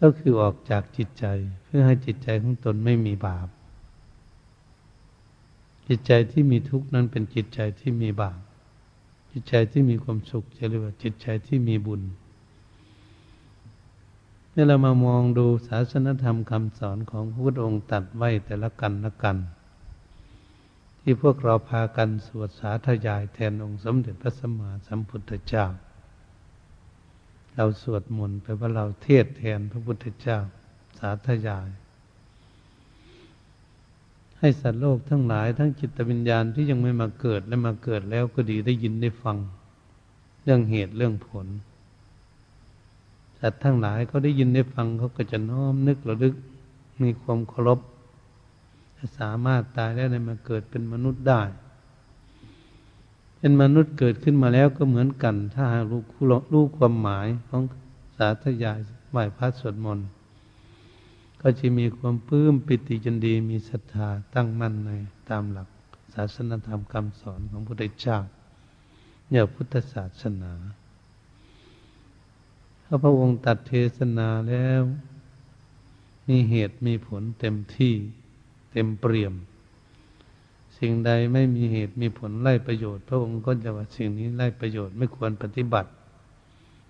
[0.00, 1.24] ก็คือออกจากจิตใจ
[1.64, 3.48] เพื่อให้จิตใจของตนไม่มีบาป
[5.88, 8.40] จิตใจที่มีทุกข์นั้นเป็นจิตใจที่มีบาป
[9.30, 12.02] จิตใจที่มีความสุขจะเรียกว่าจิตใจที่มีบุญ
[14.50, 19.36] เมื่อเรามามองดูศาสนธรรมคำสอนของพระพุทธองค์ตัดไว้แต่ละกันละกัน
[21.00, 25.66] ที่พวกเราพากันสวดสาธยายแทนองค์สมเด็จพระสัมมาสัมพุทธเจ้า
[27.56, 30.38] เราสวดมนต์ไปว่าเราเทศแทนพระพุทธเจ้า
[30.98, 31.68] สาธยาย
[34.38, 39.36] ให้สัตว์โลกทั้งหลายทั้งจิตวิญญาณที่ยังไม่มาเกิดและมาเกิดแล้วก็ดีได้ยินได้ฟัง
[40.42, 41.46] เรื่องเหตุเรื่องผล
[43.40, 46.34] สัตว์ทั้งหลายเขาได้ยินได้ฟังเขาก็จะน้อมนึกระลึก
[47.02, 47.80] มีความเคารพ
[49.18, 51.42] สามารถตายแล้วในมาเกิดเป็นมนุษย์ได้
[53.44, 56.02] เป็นมนุษย์เกิดขึ้นมาแล้วก็เหมือนกัน ถ้าหากรู้
[56.52, 57.62] รู้ความหมายของ
[58.16, 58.78] สาธยาย
[59.10, 60.08] ไหวพระสวดมนต์
[61.40, 64.90] ก็จะมีความปลื้มปิติจนดีมีศรัทธาตั้งมั่นใน
[65.30, 65.68] ตามหลัก
[66.14, 68.18] ศาสนธรรมคำสอนของพระพุทธเจ้า
[69.28, 70.52] เนี่ยพุทธศาสนา
[72.84, 74.82] ถ้าพระองค์ตัดเทศนาแล้ว
[76.28, 77.94] มีเหตุมีผลเต็มที่
[78.72, 79.34] เต็มเปี่ยม
[80.78, 85.90] สิ่งใดไม่มีเหตุมีผลไล่ประโยชน์ พระองค์ก็จะว่าสิ่งนี้ไล่ประโยชน์ไม่ควรปฏิบัติ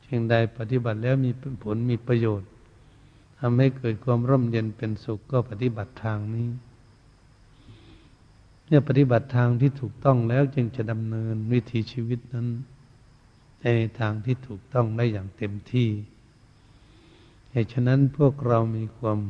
[0.06, 1.30] สิ่งใดปฏิบัติแล้วมี
[1.62, 2.48] ผลมีประโยชน์
[3.38, 6.48] ทำให้เกิดความร่มเย็นเป็นสุขก็ปฏิบัติทางนี้
[8.66, 12.46] เนี่ยปฏิบัติทางที่ถูกต้องแล้วจึงจะดำเนินวิถีชีวิตนั้น
[13.62, 13.66] ใน
[14.00, 15.88] ทางที่ถูกต้องได้อย่างเต็มที่
[17.50, 19.20] เหตุฉะนั้นพวกเรามีความ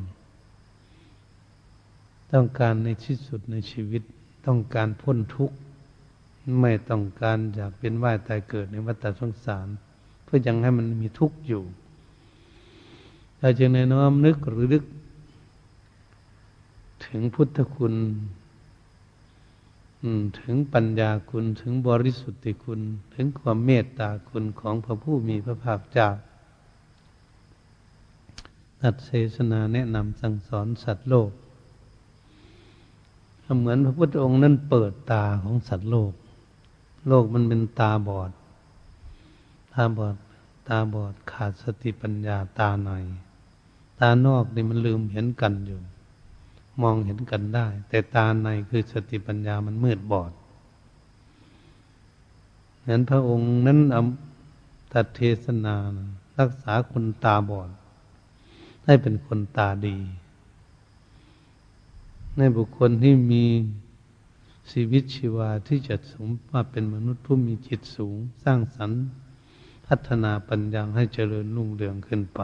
[2.32, 4.02] ต้องการในที่สุดในชีวิต
[4.46, 5.56] ต้องการพ้นทุกข์
[6.60, 9.68] ไม่ต้องการอยากเป็นว่ายตายเกิดในวัฏสงสาร
[10.24, 11.62] เพื่อยังให้มันมีทุกข์อยู่
[13.38, 14.84] เราจึงในน้อมนึกหรือนึก
[17.06, 17.94] ถึงพุทธคุณ
[20.40, 22.80] ถึงปัญญาคุณถึงบริสุทธิคุณ
[23.14, 26.08] ถึงความเมตตาคุณของพระผู้มีพระภาคเจ้า
[28.80, 31.30] ตัดเทศนาแนะนำสั่งสอนสัตว์โลก
[33.58, 36.12] เหมือนพระพุทธองค์นั้นเปิดตาของสัตว์โลก
[37.08, 38.30] โลกมันเป็นตาบอด
[39.74, 40.16] ตาบอด
[40.68, 42.90] ตาบอดขาดสติปัญญาตาใน
[44.00, 45.80] ตานอกนี่มันลืมเห็นกันอยู่
[46.82, 50.32] มองเห็นกันได้ แต่ตาในคือสติปัญญามันมืดบอด
[52.88, 53.96] นั้นพระองค์นั้นอ
[54.92, 55.74] ตัดเทศนา
[56.38, 57.70] รักษาคนตาบอด
[58.84, 59.96] ให้เป็นคนตาดี
[62.38, 63.44] ในบุคคลที่มี
[64.72, 69.02] ชีวิตชีวาที่จะสมมาเป็นมนุษย์ผู้มีจิตสูง สร้างสรรค์
[69.86, 72.40] พัฒนาปัญญาให้เจริญรุ่งเรืองขึ้นไป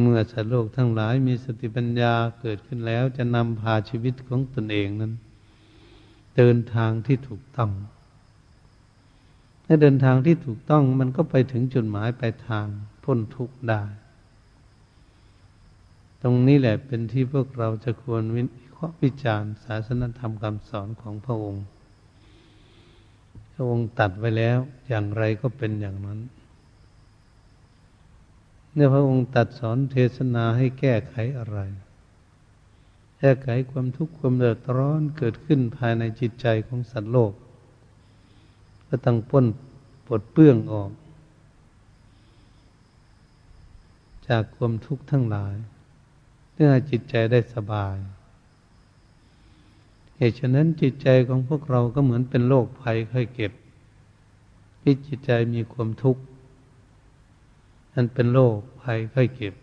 [0.00, 5.12] เมื่อสัตว์โลกทั้งหลายมีสติปัญญาเกิดขึ้นแล้วจะนำพาชีวิตของตนเองนั้น
[6.36, 7.70] เดินทางที่ถูกต้อง
[9.64, 12.66] ถ้าเดินทางที่ถูกต้องมันก็ไปถึงจุดหมายปลายทาง
[13.02, 13.82] พ้นทุกข์ได้
[16.26, 21.64] รงนี้แหละเป็นที่พวกเราจะควรวิเคราะห์วิจารณ์ศาสนธรรมคำสอนของพระองค์
[23.54, 24.58] พระองค์ตัดไว้แล้ว
[24.88, 26.20] อย่างไรก็เป็นอย่างนั้น
[28.74, 31.58] เนี่ยพระองค์ตัดสอนเทศนาให้แก้ไขอะไร
[33.18, 37.32] แก้ไขความทุกข์ความเดือดร้อนเกิดขึ้นภายในจิตใจของสัตว์โลก
[38.88, 39.44] ก็ต้องพ้น
[40.06, 40.90] ปลดเปื้องออก
[44.28, 45.54] จากความทุกข์ทั้งหลาย
[46.58, 47.96] เพื่อจิตใจได้สบาย
[50.16, 53.52] เหตุฉะนั้นจิตใจของพวกเราก็เหมือนเป็นโรคภัยค่อยเก็บ
[54.80, 56.22] ที่จิตใจมีความทุกข์
[57.94, 59.54] อันเป็นโรคภัยไข้เก็บ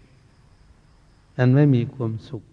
[1.38, 2.44] อันไม่มีความสุข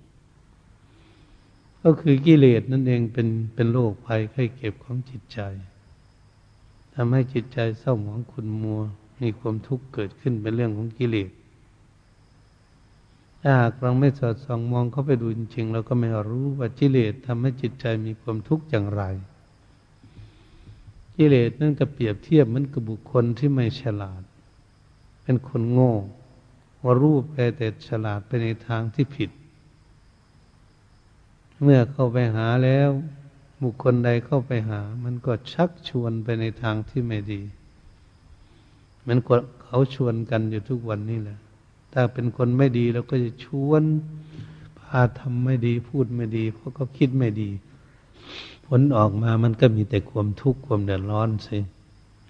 [1.83, 5.41] ก็คือกิเลสนั่นเองเป็นเป็นโรคภัยไข้เก็บของจิตใจ
[6.95, 8.81] ทำให้จิตใจเศร้าหมองขุ่นมัว
[9.21, 11.31] มีความทุกข์เกิดขึ้นเป็นเรื่องของกิเลส
[13.43, 19.03] ถ้าหากเราไม่สอดส่องมองเข้าไปดูจริงๆเราก็ไม่รู้ว่ากิเลสทำให้จิตใจมีความทุกข์อย่างไร
[21.17, 24.23] กิเลสนั่นก็เปรียบเทียบเหมือนกับบุคคลที่ไม่ฉลาด
[25.23, 25.95] เป็นคนโง่
[26.83, 29.31] ว่ารูปแต่แต่ฉลาดไปในทางที่ผิด
[31.63, 32.91] เมื่อเข้าไปหาแล้ว
[33.63, 37.43] บุคคลใดเข้าไปหา มันก็ชักชวนไปในทางที่ไม่ดี
[39.09, 41.39] มันก็เขาชวนกันอยู่ทุกวันนี้แหละ
[41.93, 43.83] ถ้าเป็นคนไม่ดีเราก็จะชวน
[44.79, 47.51] พาทำไม่ดีพูดไม่ดีเพราะเขาคิดไม่ดี
[48.67, 51.59] พลออกมามันก็มีแต่ความทุกข์ความเดือดร้อนสิ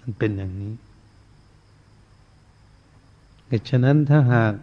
[0.01, 0.73] มันเป็นอย่างนี้
[3.47, 4.53] เหตุฉะนั้นถ้าหาก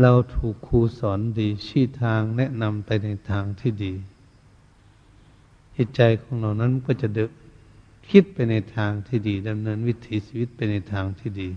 [0.00, 3.92] เราถูกครูสอนดีชี้ทางแนะนำไปในทางที่ดี
[5.76, 7.18] จิตใจของเรานั้นก็จะเด
[8.10, 11.48] คิดไปในทางที่ดีดำเนินวิถีชีวิตไปในทางที่ดี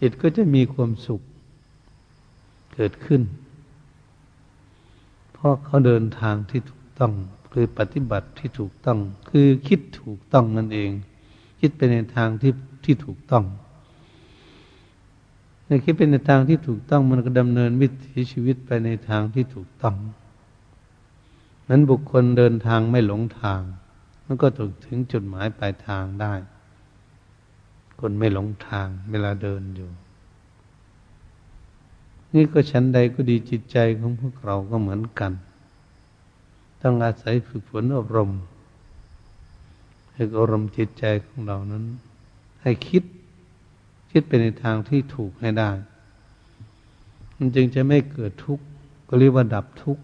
[0.00, 1.22] จิตก็จะมีความสุข
[2.74, 3.22] เกิดขึ้น
[5.32, 7.12] เพราะเขาเดินทางที่ถูกต้อง
[7.52, 8.98] คือปฏิบัติที่ถูกต้อง
[9.30, 10.90] คือคิดถูกต้องนั่นเอง
[11.60, 12.52] คิดไปในทางที่
[12.84, 13.44] ที่ถูกต้อง
[15.66, 19.96] ในคิดเป็นในทางที่ถูกต้องมันก็ดำเนินวิถีชีวิตไปในทางที่ถูกต้อง
[21.68, 23.60] นั้นบุคคลเดินทางไม่หลงทาง
[24.26, 26.32] มันก็ถึงถึงจุดหมายปลายทางได้
[28.00, 29.90] คนไม่หลงทางเวลาเดินอยู่
[32.34, 35.32] นี่ก็ชั้นใดก็ดีจิตใจของพวกเราก็เหมือนกัน
[36.82, 38.30] ต้องอาศัยฝึกฝนอบรม
[40.12, 41.84] ให้อบรมจิตใจของเรานั้น
[42.62, 43.04] ให้คิด
[44.10, 45.70] คิดไปในทางที่ถูกให้ได้
[47.36, 48.64] มันจึงจะไม่เกิดทุกข์
[49.08, 50.02] ก็เรียกว่าดับทุกข์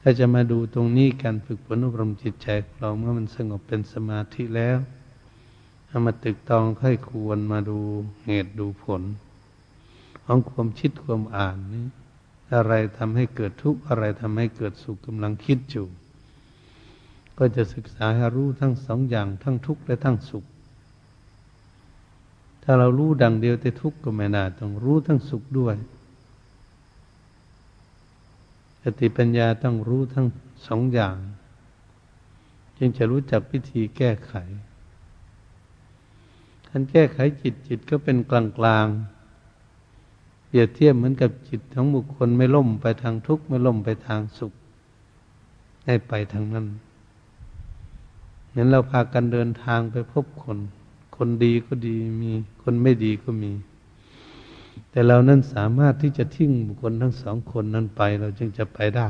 [0.00, 4.78] ถ้าจะมาดูตรงนี้การฝึกฝนอบรมจิตใจของเราเมื่อมันสงบเป็นสมาธิแล้ว
[5.88, 7.78] เอามาตึกตองค่อยควรมาดู
[8.24, 9.02] เหตุดูผล
[10.24, 11.86] ของความคิดความอ่านนี้
[12.54, 15.86] อะไรทำให้เกิดทุกข์อะไรทำให้เกิดสุขกำลังคิดอยู่
[17.38, 20.44] ก็จะศึกษาให้รู้ทั้งสองอย่างทั้งทุกข์และทั้งสุข
[22.62, 25.76] ถ้าเรารู้ดังเดียวแต่ทุกข์ก็ไม่น่าต้องรู้ทั้งสุขด้วย
[28.82, 30.26] สติปัญญาต้องรู้ทั้ง
[30.66, 31.16] สองอย่าง
[32.78, 38.86] จึงจะรู้จักวิธีแก้ไขารแก้ไขจิตจิตก็เป็นกลางกลาง
[40.46, 44.52] เปรียบเทียบเหมือนกับจิตของบุคคลไม่ล่มไปทางทุกข์ไม่ล่มไปทางสุข
[45.84, 46.66] ให้ไปทางนั้น
[48.48, 50.58] เหมือนเราพากันเดินทางไปพบคน
[51.16, 52.30] คนดีก็ดีมี
[52.62, 53.52] คนไม่ดีก็มี
[54.90, 59.08] แต่เรานั้นสามารถที่จะทิ้งบุคคลทั้งสองคนนั้นไป เราจึงจะไปได้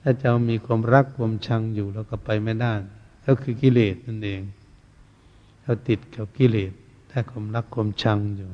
[0.00, 2.74] ถ้าจะมีความรักความชังอยู่เราก็ไปไม่ได้
[3.26, 4.42] ก็คือกิเลสนั่นเอง
[5.62, 6.72] เราติดกับกิเลส
[7.10, 8.50] ถ้าความรักความชังอยู่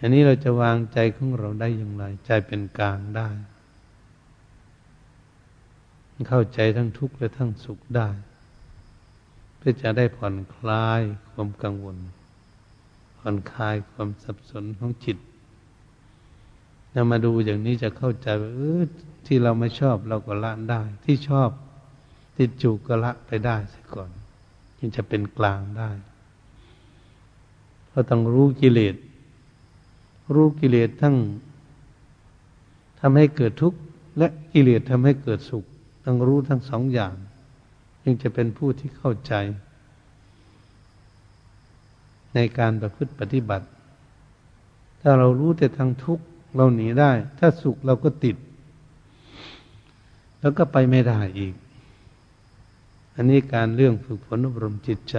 [0.00, 3.28] อันนี้เราจะวางใจของเราได้อย่างไร ใจเป็นกลางได้
[6.28, 8.08] เข้าใจทั้งทุกข์และทั้งสุขได้
[9.56, 11.00] เพื่อจะได้ผ่อนคลาย
[11.32, 11.96] ความกังวล
[13.18, 15.18] ผ่อนคลายความสับสนของจิต
[16.92, 18.82] เรามาดูอย่างนี้จะเข้าใจว่าเออ
[19.26, 21.50] ที่เราไม่ชอบเราก็ละได้ ที่ชอบ
[22.38, 24.10] ติดจูก็ละไปได้ซะก่อน
[24.80, 25.90] จึงจะเป็นกลางได้
[27.90, 28.94] เราต้องรู้กิเลส
[30.34, 31.16] รู้กิเลสทั้ง
[33.00, 33.78] ทำให้เกิดทุกข์
[34.18, 35.64] และกิเลสทำให้เกิดสุข
[36.04, 37.14] ต้องรู้ทั้งสองอย่าง
[38.02, 39.32] จึงจะเป็นผู้ที่เข้าใจ
[42.34, 43.66] ในการประพฤติปฏิบัติ
[45.00, 46.24] ถ้าเรารู้แต่ทางทุกข์
[46.56, 48.36] เราหนีได้ ถ้าสุขเราก็ติด
[50.40, 51.54] แล้วก็ไปไม่ได้อีก
[53.20, 55.16] อันนี้การเรื่องฝึกฝนอบรมจิตใจ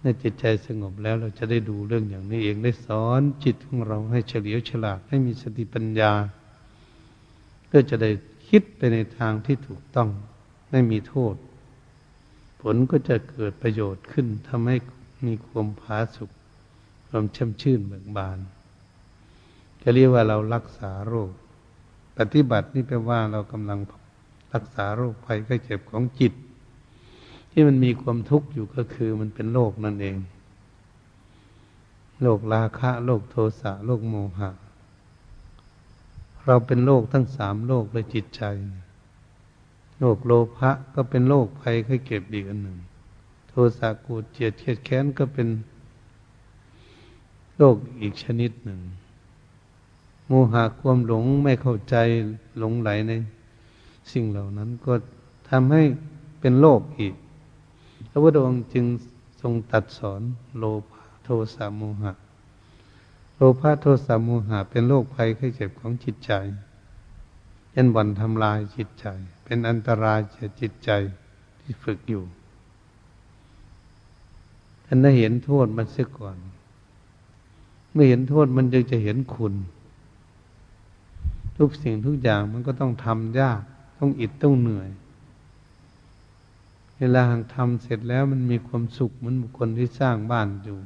[0.00, 6.12] ในจิตใจสงบแล้วเราจะได้ดูเรื่องอย่างนี้เองได้สอนจิตของเราให้เฉลียวฉลาดให้มีสติปัญญา
[7.66, 8.10] เพื่อจะได้
[8.48, 10.08] คิดไปในทางที่ถูกต้อง
[10.70, 11.34] ไม่มีโทษ
[12.60, 14.76] ผลก็จะเกิดประโยชน์ขึ้นทำให้
[15.26, 16.30] มีความผาสุก
[17.08, 18.38] ความช่ำชื่นเบิกบาน
[19.82, 21.30] จะเรียกว่าเรารักษาโรค
[22.18, 23.80] ปฏิบัตินี่แปลว่าเรากำลัง
[24.56, 26.32] รักษาโรคภัยไข้เจ็บของจิต
[27.50, 30.16] ที่มันมีความทุกข์อยู่ก็คือมันเป็นโรคนั่นเอง
[32.22, 34.50] โรคราคะโรคโทสะโรคโมหะ
[36.46, 38.42] เราเป็นโรคทั้งสามโรคเลยจิตใจ
[40.00, 42.78] โรคโลภะก็เป็นโรคภัยไข้เจ็บอีกอันหนึ่ง
[43.48, 45.48] โทสะกูเจียดเคียดแค้นก็เป็น
[47.56, 48.80] โรคอีกชนิดหนึ่ง
[50.26, 51.96] โมหะความหลงไม่เข้าใจ
[52.58, 53.12] หลงไหลใน
[54.12, 54.92] สิ่งเหล่านั้นก็
[55.50, 55.82] ทำให้
[56.40, 57.14] เป็นโรคอีก
[58.10, 58.86] พระพุทธองค์จึง
[59.40, 60.20] ทรงตัดสอน
[60.58, 62.12] โลภะโทสะโมหะ
[63.36, 66.32] โลภะโทสะโมหะ เป็นโรคภัยไข้เจ็บของจิตใจ
[67.74, 69.06] ยันบ่อนทำลายจิตใจ
[69.44, 70.90] เป็นอันตรายแก่จิตใจ
[71.60, 72.24] ที่ฝึกอยู่
[74.84, 76.36] ท่านได้เห็นโทษมันเสียก่อน
[77.92, 79.54] เมื่อเห็นโทษมันจึงจะเห็นคุณ
[81.58, 83.62] ทุกสิ่งทุกอย่างมันก็ต้องทำยาก
[83.98, 84.88] ต้องอิดต้องเหนื่อย
[86.98, 87.22] เวลา
[87.54, 90.78] ทำเสร็จแล้วมันมีความสุขเหมือนบุคคลที่สร้างบ้านอยู่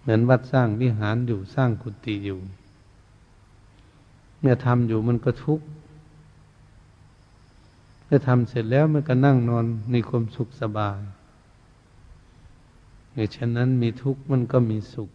[0.00, 2.38] เหมือนวัดสร้างวิหารอยู่สร้างกุฏิอยู่
[4.40, 5.66] เมื่อทำอยู่มันก็ทุกข์
[8.04, 11.00] เมื่อทำเสร็จแล้วมันก็นั่งนอนในความสุขสบาย
[13.14, 15.10] เหตุฉะนั้นมีทุกข์มันก็มีสุข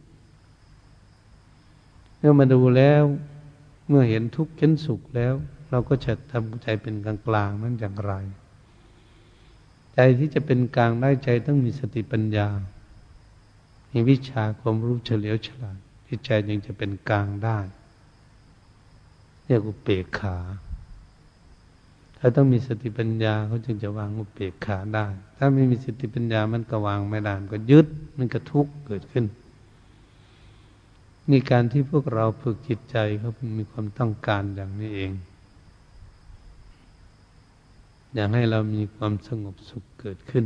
[2.18, 3.04] เมื่อมาดูแล้ว
[3.88, 5.36] เมื่อเห็นทุกข์เห็นสุขแล้ว
[5.72, 8.14] เราก็จะทำใจเป็นกลางกลางนั้นอย่างไร
[9.94, 12.48] ใจที่จะเป็นกลางได้ใจต้องมีสติปัญญา
[13.92, 17.60] มีวิชาความรู้เฉลียวฉลาดที่ใจยังจะเป็นกลางได้
[19.46, 20.38] เรียกอุเปกขา
[22.18, 25.06] ถ้าต้องมีสติปัญญาเขาจึงจะวางอุเบกขาได้
[25.38, 29.26] ถ้าไม่มีสติปัญญามันก็วางไม่ได้มันก็ยึดมันก็ทุกข์เกิดขึ้น
[31.32, 35.12] มีการที่พวกเราฝึกจิตใจเขามีความต้องการอย่างนี้เอง
[38.16, 40.46] อยากให้เรามีความสงบสุขเกิดขึ้น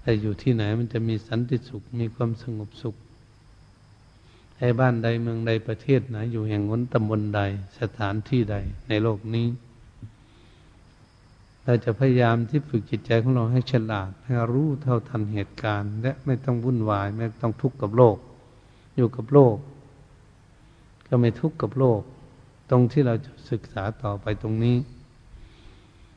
[0.00, 2.96] แต่อยู่ที่ไหนมันจะมีสันติสุข มีความสงบสุข
[4.58, 7.40] ให้บ้านใดเมืองใดประเทศไหน อยู่แห่งนตำบลใด
[7.80, 8.56] สถานที่ใด
[8.88, 9.46] ในโลกนี้
[11.64, 18.16] เราจะพยายามที่ฝึกจิตใจของเราให้ฉลาด ให้รู้เท่าทันเหตุการณ์ และไม่ต้องวุ่นวาย ไม่ต้องทุกข์กับโลก
[18.96, 19.56] อยู่กับโลก
[21.08, 22.00] ก็ไม่ทุกข์กับโลก
[22.70, 24.76] ตรงที่เราจะศึกษาต่อไปตรงนี้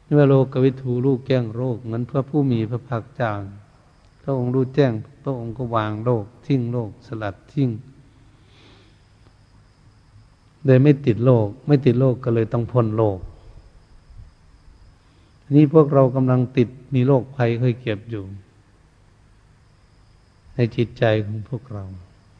[0.09, 3.33] เมื่อโลกวิทูลูกแก้งโรคนั้นเพื่อผู้มีพระภาคเจ้า
[4.21, 4.91] พระองค์รู้แจ้ง
[5.23, 7.69] พระองค์ก็วางโลก ทิ้งโลก สลัดทิ้ง
[10.65, 13.19] เลยไม่ติดโลก ไม่ติดโลกก็เลยต้องพ้นโลก
[15.55, 18.23] นี่พวกเรากำลังติดมีโรคภัยเคยเก็บอยู่
[20.55, 21.85] ในจิตใจของพวกเรา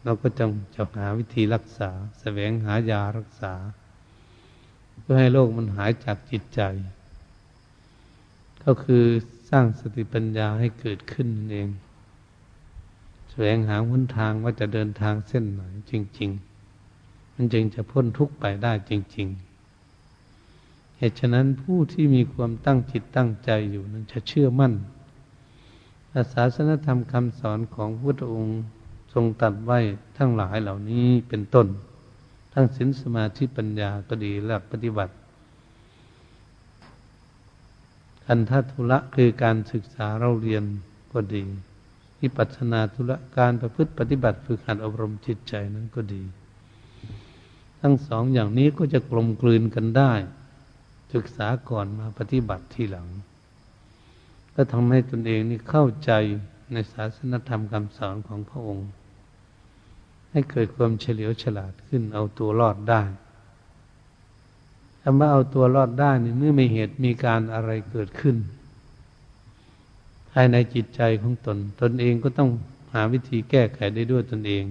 [0.03, 1.89] เราก็จงจะหาวิธีรักษา
[2.19, 3.53] แสวงหายารักษา
[5.01, 6.61] เพื่อให้โรคมันหายจากจิตใจ
[8.69, 9.03] ก็คือ
[9.49, 11.69] สร้างสติปัญญาให้เกิดขึ้นเอง
[13.29, 15.61] แสวงหาหนทางว่าจะเดินทางเส้นไหน
[15.91, 16.29] จริง
[16.83, 19.27] ๆ มันจึงจะพ้นทุกข์ไปได้จริง
[20.13, 24.73] ๆ เหตุฉะนั้นผู้ที่มีความตั้งจิตตั้งใจอยู่นั้นจะเชื่อมั่น
[26.33, 28.57] ศาสนธรรมคำสอนของพระองค์
[29.13, 29.79] ทรงตัดไว้
[30.17, 31.67] ทั้งหลายเหล่านี้เป็นต้น
[32.53, 35.13] ทั้งศีลสมาธิปัญญาก็ดีหลักปฏิบัติ
[38.27, 40.63] อันทัทุระคือการศึกษาเราเรียน
[41.11, 41.43] ก็ดี
[42.21, 46.23] วิปัสนาธุระการประพฤติปฏิบัติฝึกหัดอบรมจิตใจนั้นก็ดี
[47.81, 50.13] ทั้งสองอย่างนี้ก็จะกลมกลืนกันได้
[51.13, 53.07] ศึกษาก่อนมาปฏิบัติทีหลัง
[54.55, 56.11] ก็ทำให้ตนเองนี่เข้าใจ
[56.73, 58.89] ในศาสนธรรมคำสอนของพระองค์
[60.31, 63.01] ให้เกิดความเฉลียวฉลาดขึ้นเอาตัวรอดได้
[65.09, 68.35] คำว่าเอาตัวรอดได้นี่เมื่อมีเหตุมีการอะไรเกิดขึ้น
[70.31, 72.49] ภายในจิตใจของตน ตนเองก็ต้อง
[72.93, 74.63] หาวิธีแก้ไขได้ด้วยตนเอง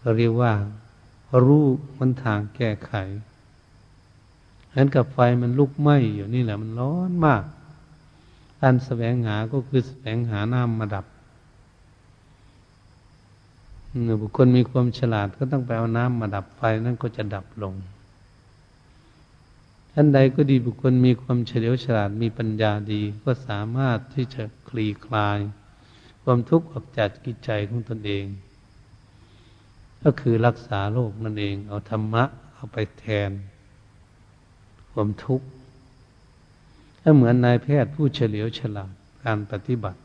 [0.00, 0.52] เราเรียกว่า
[1.46, 1.66] รู้
[1.98, 2.92] มันทางแก้ไข
[4.68, 7.44] เหมือนกับไฟมันลุกไหม้อยู่นี่แหละมันร้อนมาก
[8.60, 11.06] การแสวงหาก็คือแสวงหาน้ำมาดับ
[14.20, 17.76] บุคคลมีความฉลาดก็ต้องไปเอาน้ำมาดับไฟนั่นก็จะดับลง
[20.00, 25.38] ท่านใดก็ดีบุคคลมีความเฉลียวฉลาดมีปัญญาดี ก็สามารถที่จะคลี่คลาย
[26.22, 28.24] ความทุกข์ออกจากกิจใจของตนเอง
[30.02, 32.24] ก็คือรักษาโลกนั่นเอง เอาธรรมะ
[32.54, 33.30] เอาไปแทน
[34.92, 35.46] ความทุกข์
[37.00, 38.92] ถ้าเหมือนนายแพทย์ผู้เฉลียวฉลาด
[39.24, 40.00] การปฏิบัติ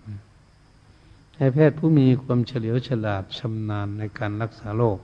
[1.38, 5.00] นายแพทย์ผู้มีความเฉลียวฉลาดชำนาญในการรักษาโรค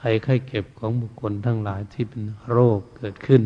[0.00, 3.42] ภัยไข้เก็บของบุคคลทั้งหลายที่เป็นโรคเกิดขึ้น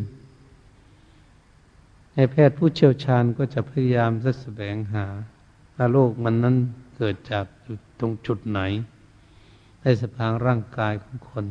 [2.14, 5.06] นายแพทย์ผู้เชี่ยวชาญก็จะพยายามจะแสวงหา
[5.74, 6.56] ว่าโรคมันนั้น
[6.96, 7.44] เกิดจาก
[7.98, 8.60] ตรงจุดไหน
[9.82, 11.44] ในสภางร่างกายของคน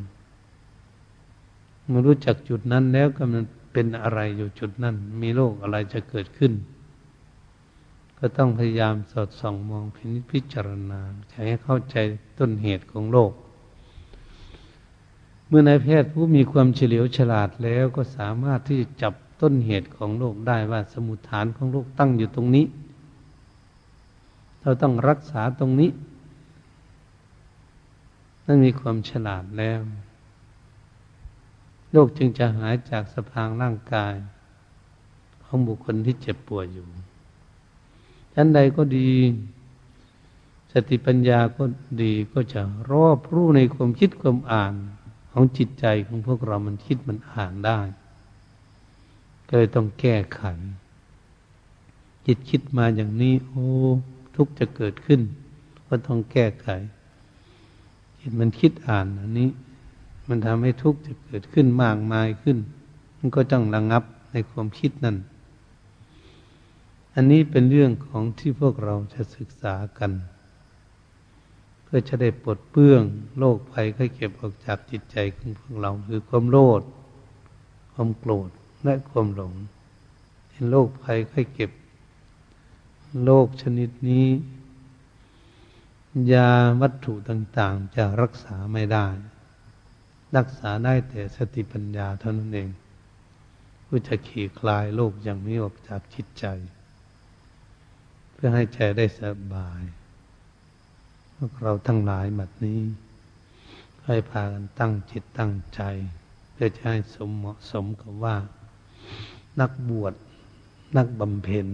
[1.88, 3.44] เมื่อรู้จักจุดนั้นแล้วก็มัน
[3.74, 6.54] เป็นอะไรอยู่จุดนั้น มีโรคอะไรจะเกิดขึ้น
[8.20, 11.00] ก็ต้องพยายามสอดส่องมองพินิจพิจารณา
[11.30, 11.96] ใช้ให้เข้าใจ
[12.40, 13.32] ต้นเหตุของโรค
[15.48, 22.66] เมื่อนายแพทย์ผู้มีความเฉลียวฉลาดแล้วก็สามารถที่จะจับต้นเหตุของโรคได้ว่าสมุทฐานของโรคตั้งอยู่ตรงนี้
[24.62, 25.92] เราต้องรักษาตรงนี้
[28.46, 29.82] นั่นมีความฉลาดแล้ว
[31.92, 34.14] โรคจึงจะหายจากสภางร่างกาย
[35.44, 36.88] ของบุคคลที่เจ็บป่วยอยู่
[38.34, 39.10] ท่านใดก็ดี
[40.72, 41.64] สติปัญญาก็
[42.02, 44.74] ดีก็จะรอบรู้ในความคิดความอ่าน
[45.36, 47.80] ของจิตใจของพวกเรามันคิดมันอ่านได้
[49.48, 50.42] ก็เลยต้องแก้ไข
[52.26, 53.68] จิตคิดมาอย่างนี้ โอ้
[54.36, 55.22] ทุกจะเกิดขึ้น
[55.88, 56.68] ก็ต้องแก้ไข
[58.20, 59.50] จิตมันคิดอ่านอันนี้
[60.28, 62.58] มันทำให้ทุกจะเกิดขึ้นมากมายขึ้น
[63.18, 65.18] มันก็ต้องระงับในความคิดนั่น
[67.16, 70.12] อันนี้เป็นเรื่องของที่พวกเราจะศึกษากัน
[71.96, 73.04] พื่อจะได้ปลดเปื้อง
[73.38, 76.82] โรคภัยไข้เก็บออกจากจิตใจของพวกเรา คือความโลภ
[77.94, 78.50] ความโกรธ
[78.84, 79.54] และความหลง
[80.52, 81.72] เห็นโรคภัยไข้เก็บ
[83.24, 84.28] โรคชนิดนี้
[86.32, 86.50] ยา
[86.82, 89.08] วัตถุต่างๆ จะรักษาไม่ได้
[90.38, 92.70] รักษาได้แต่สติปัญญาเท่านั้นเอง
[93.86, 96.46] ผู้จะขี่คลายโลกอย่างนี้ออกจากจิตใจ
[98.34, 99.22] เพื่อให้ใจได้ส
[99.54, 99.84] บาย
[101.46, 102.80] วกเราทั้งหลายแบบนี้
[104.06, 105.82] ให้พากันตั้งจิตตั้งใจ
[106.52, 108.36] เพื่อจะให้สมเหมาะสมกับว่า
[109.60, 110.14] นักบวช
[110.98, 111.68] นักบำเพ็ญ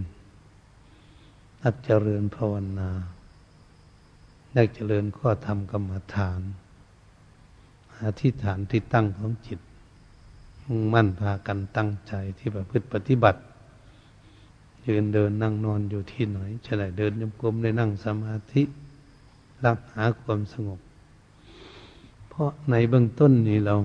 [1.63, 2.89] นักเจริญภาวนา
[4.55, 6.41] ได้เจริญข้อธรรมกรรมฐาน
[8.03, 9.59] อธิษฐานที่ตั้งของจิต
[10.65, 13.41] มุ่งมั่นพากันตั้งใจที่ประพฤติปฏิบัติ
[14.88, 18.63] ยืนเดินนั่งนอนอยู่ที่ไหนจะได้เดินยมกลมได้นั่งสมาธิ
[19.66, 20.80] รักหาความสงบ
[22.30, 23.76] เพราะในเบื้องต้นนี้เรา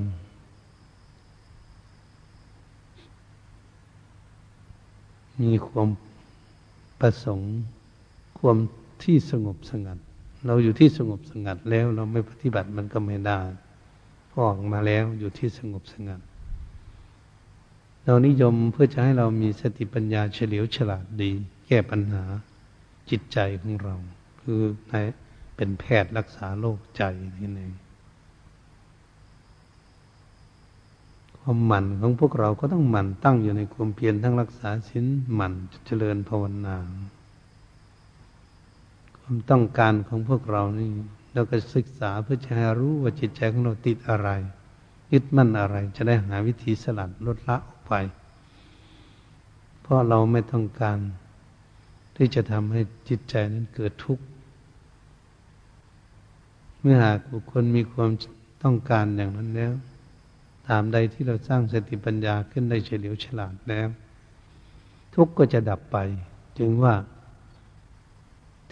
[5.43, 5.89] มีความ
[7.01, 7.51] ประสงค์
[8.39, 8.57] ความ
[9.03, 9.99] ที่สงบสงัด
[10.47, 13.41] เราอยู่ที่สงบสงัดแล้วเราไม่ปฏิบัติมันก็ไม่ได้
[14.31, 16.21] พอออกมาแล้วอยู่ที่สงบสงัด
[18.05, 21.31] เรานิยมเพื่อจะให้เรามีสติปัญญาเฉลียวฉลาดดี
[21.67, 22.25] แก้ปัญหา
[23.11, 23.95] จิตใจของเรา
[24.41, 24.95] คือใน
[25.57, 27.03] เป็นแพทย์รักษาโรคใจ
[27.41, 27.73] นี่เอง
[31.39, 35.53] ความหมั่นของพวกเราก็ต้องหมั่นตั้งอยู่ในความเพียรทั้งรักษาศีลหมั่น
[35.87, 36.77] เจริญภาวนา
[39.19, 40.91] ความต้องการของพวกเรานี่
[41.35, 44.29] เราก็ศึกษาเพื่อจะให้รู้ว่าจิตใจของเราติดอะไร
[45.13, 47.93] ยึดมั่นอะไร จะได้หาวิธีสลัดลดละออกไป
[49.81, 50.99] เพราะเราไม่ต้องการ
[52.17, 54.25] ที่จะทำให้จิตใจนั้นเกิดทุกข์
[56.87, 58.11] มื่อหากบุคคลมีความ
[58.63, 59.73] ต้องการอย่างนั้นแล้ว
[60.69, 63.89] ตามใดที่เราสร้างสติปัญญาขึ้นได้เฉลียวฉลาดแล้ว
[65.15, 65.97] ทุกข์ก็จะดับไป
[66.59, 66.95] จึงว่า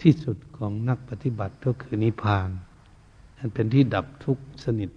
[0.01, 2.49] ที่สุดของนักปฏิบัติก็คือนิพพาน
[3.37, 4.91] นั่นเป็นที่ดับทุกข์สนิท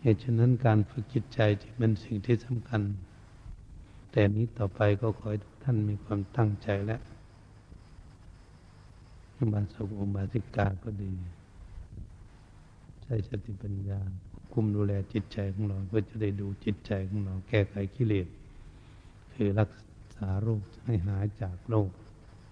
[0.00, 2.82] เหตุฉะนั้นการฝึกจิตใจจึงเป็นสิ่งที่สำคัญ
[4.10, 6.98] แต่นี้ต่อไปก็ขอให้ทุกท่านมีความตั้งใจและ
[9.52, 11.10] บาสุอุบาสิกาก็ดี
[13.08, 14.00] ช้สติปัญญา
[14.52, 18.28] คุมดูแลจิตใจของเราเพื่อจะได้ดูจิตใจของเรา แก้ไขกิเลส
[19.34, 19.70] คือรัก
[20.16, 21.88] ษาโรคให้หายจากโรค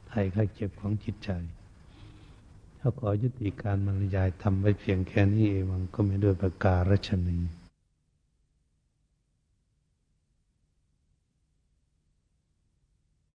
[0.08, 1.30] ไทยไข้เจ็บของจิตใจ
[2.78, 7.38] ถ้าขอยุติการบรรยายทำไว้เพียงแค่นี้เองก็ไม่ด้วยประการชนี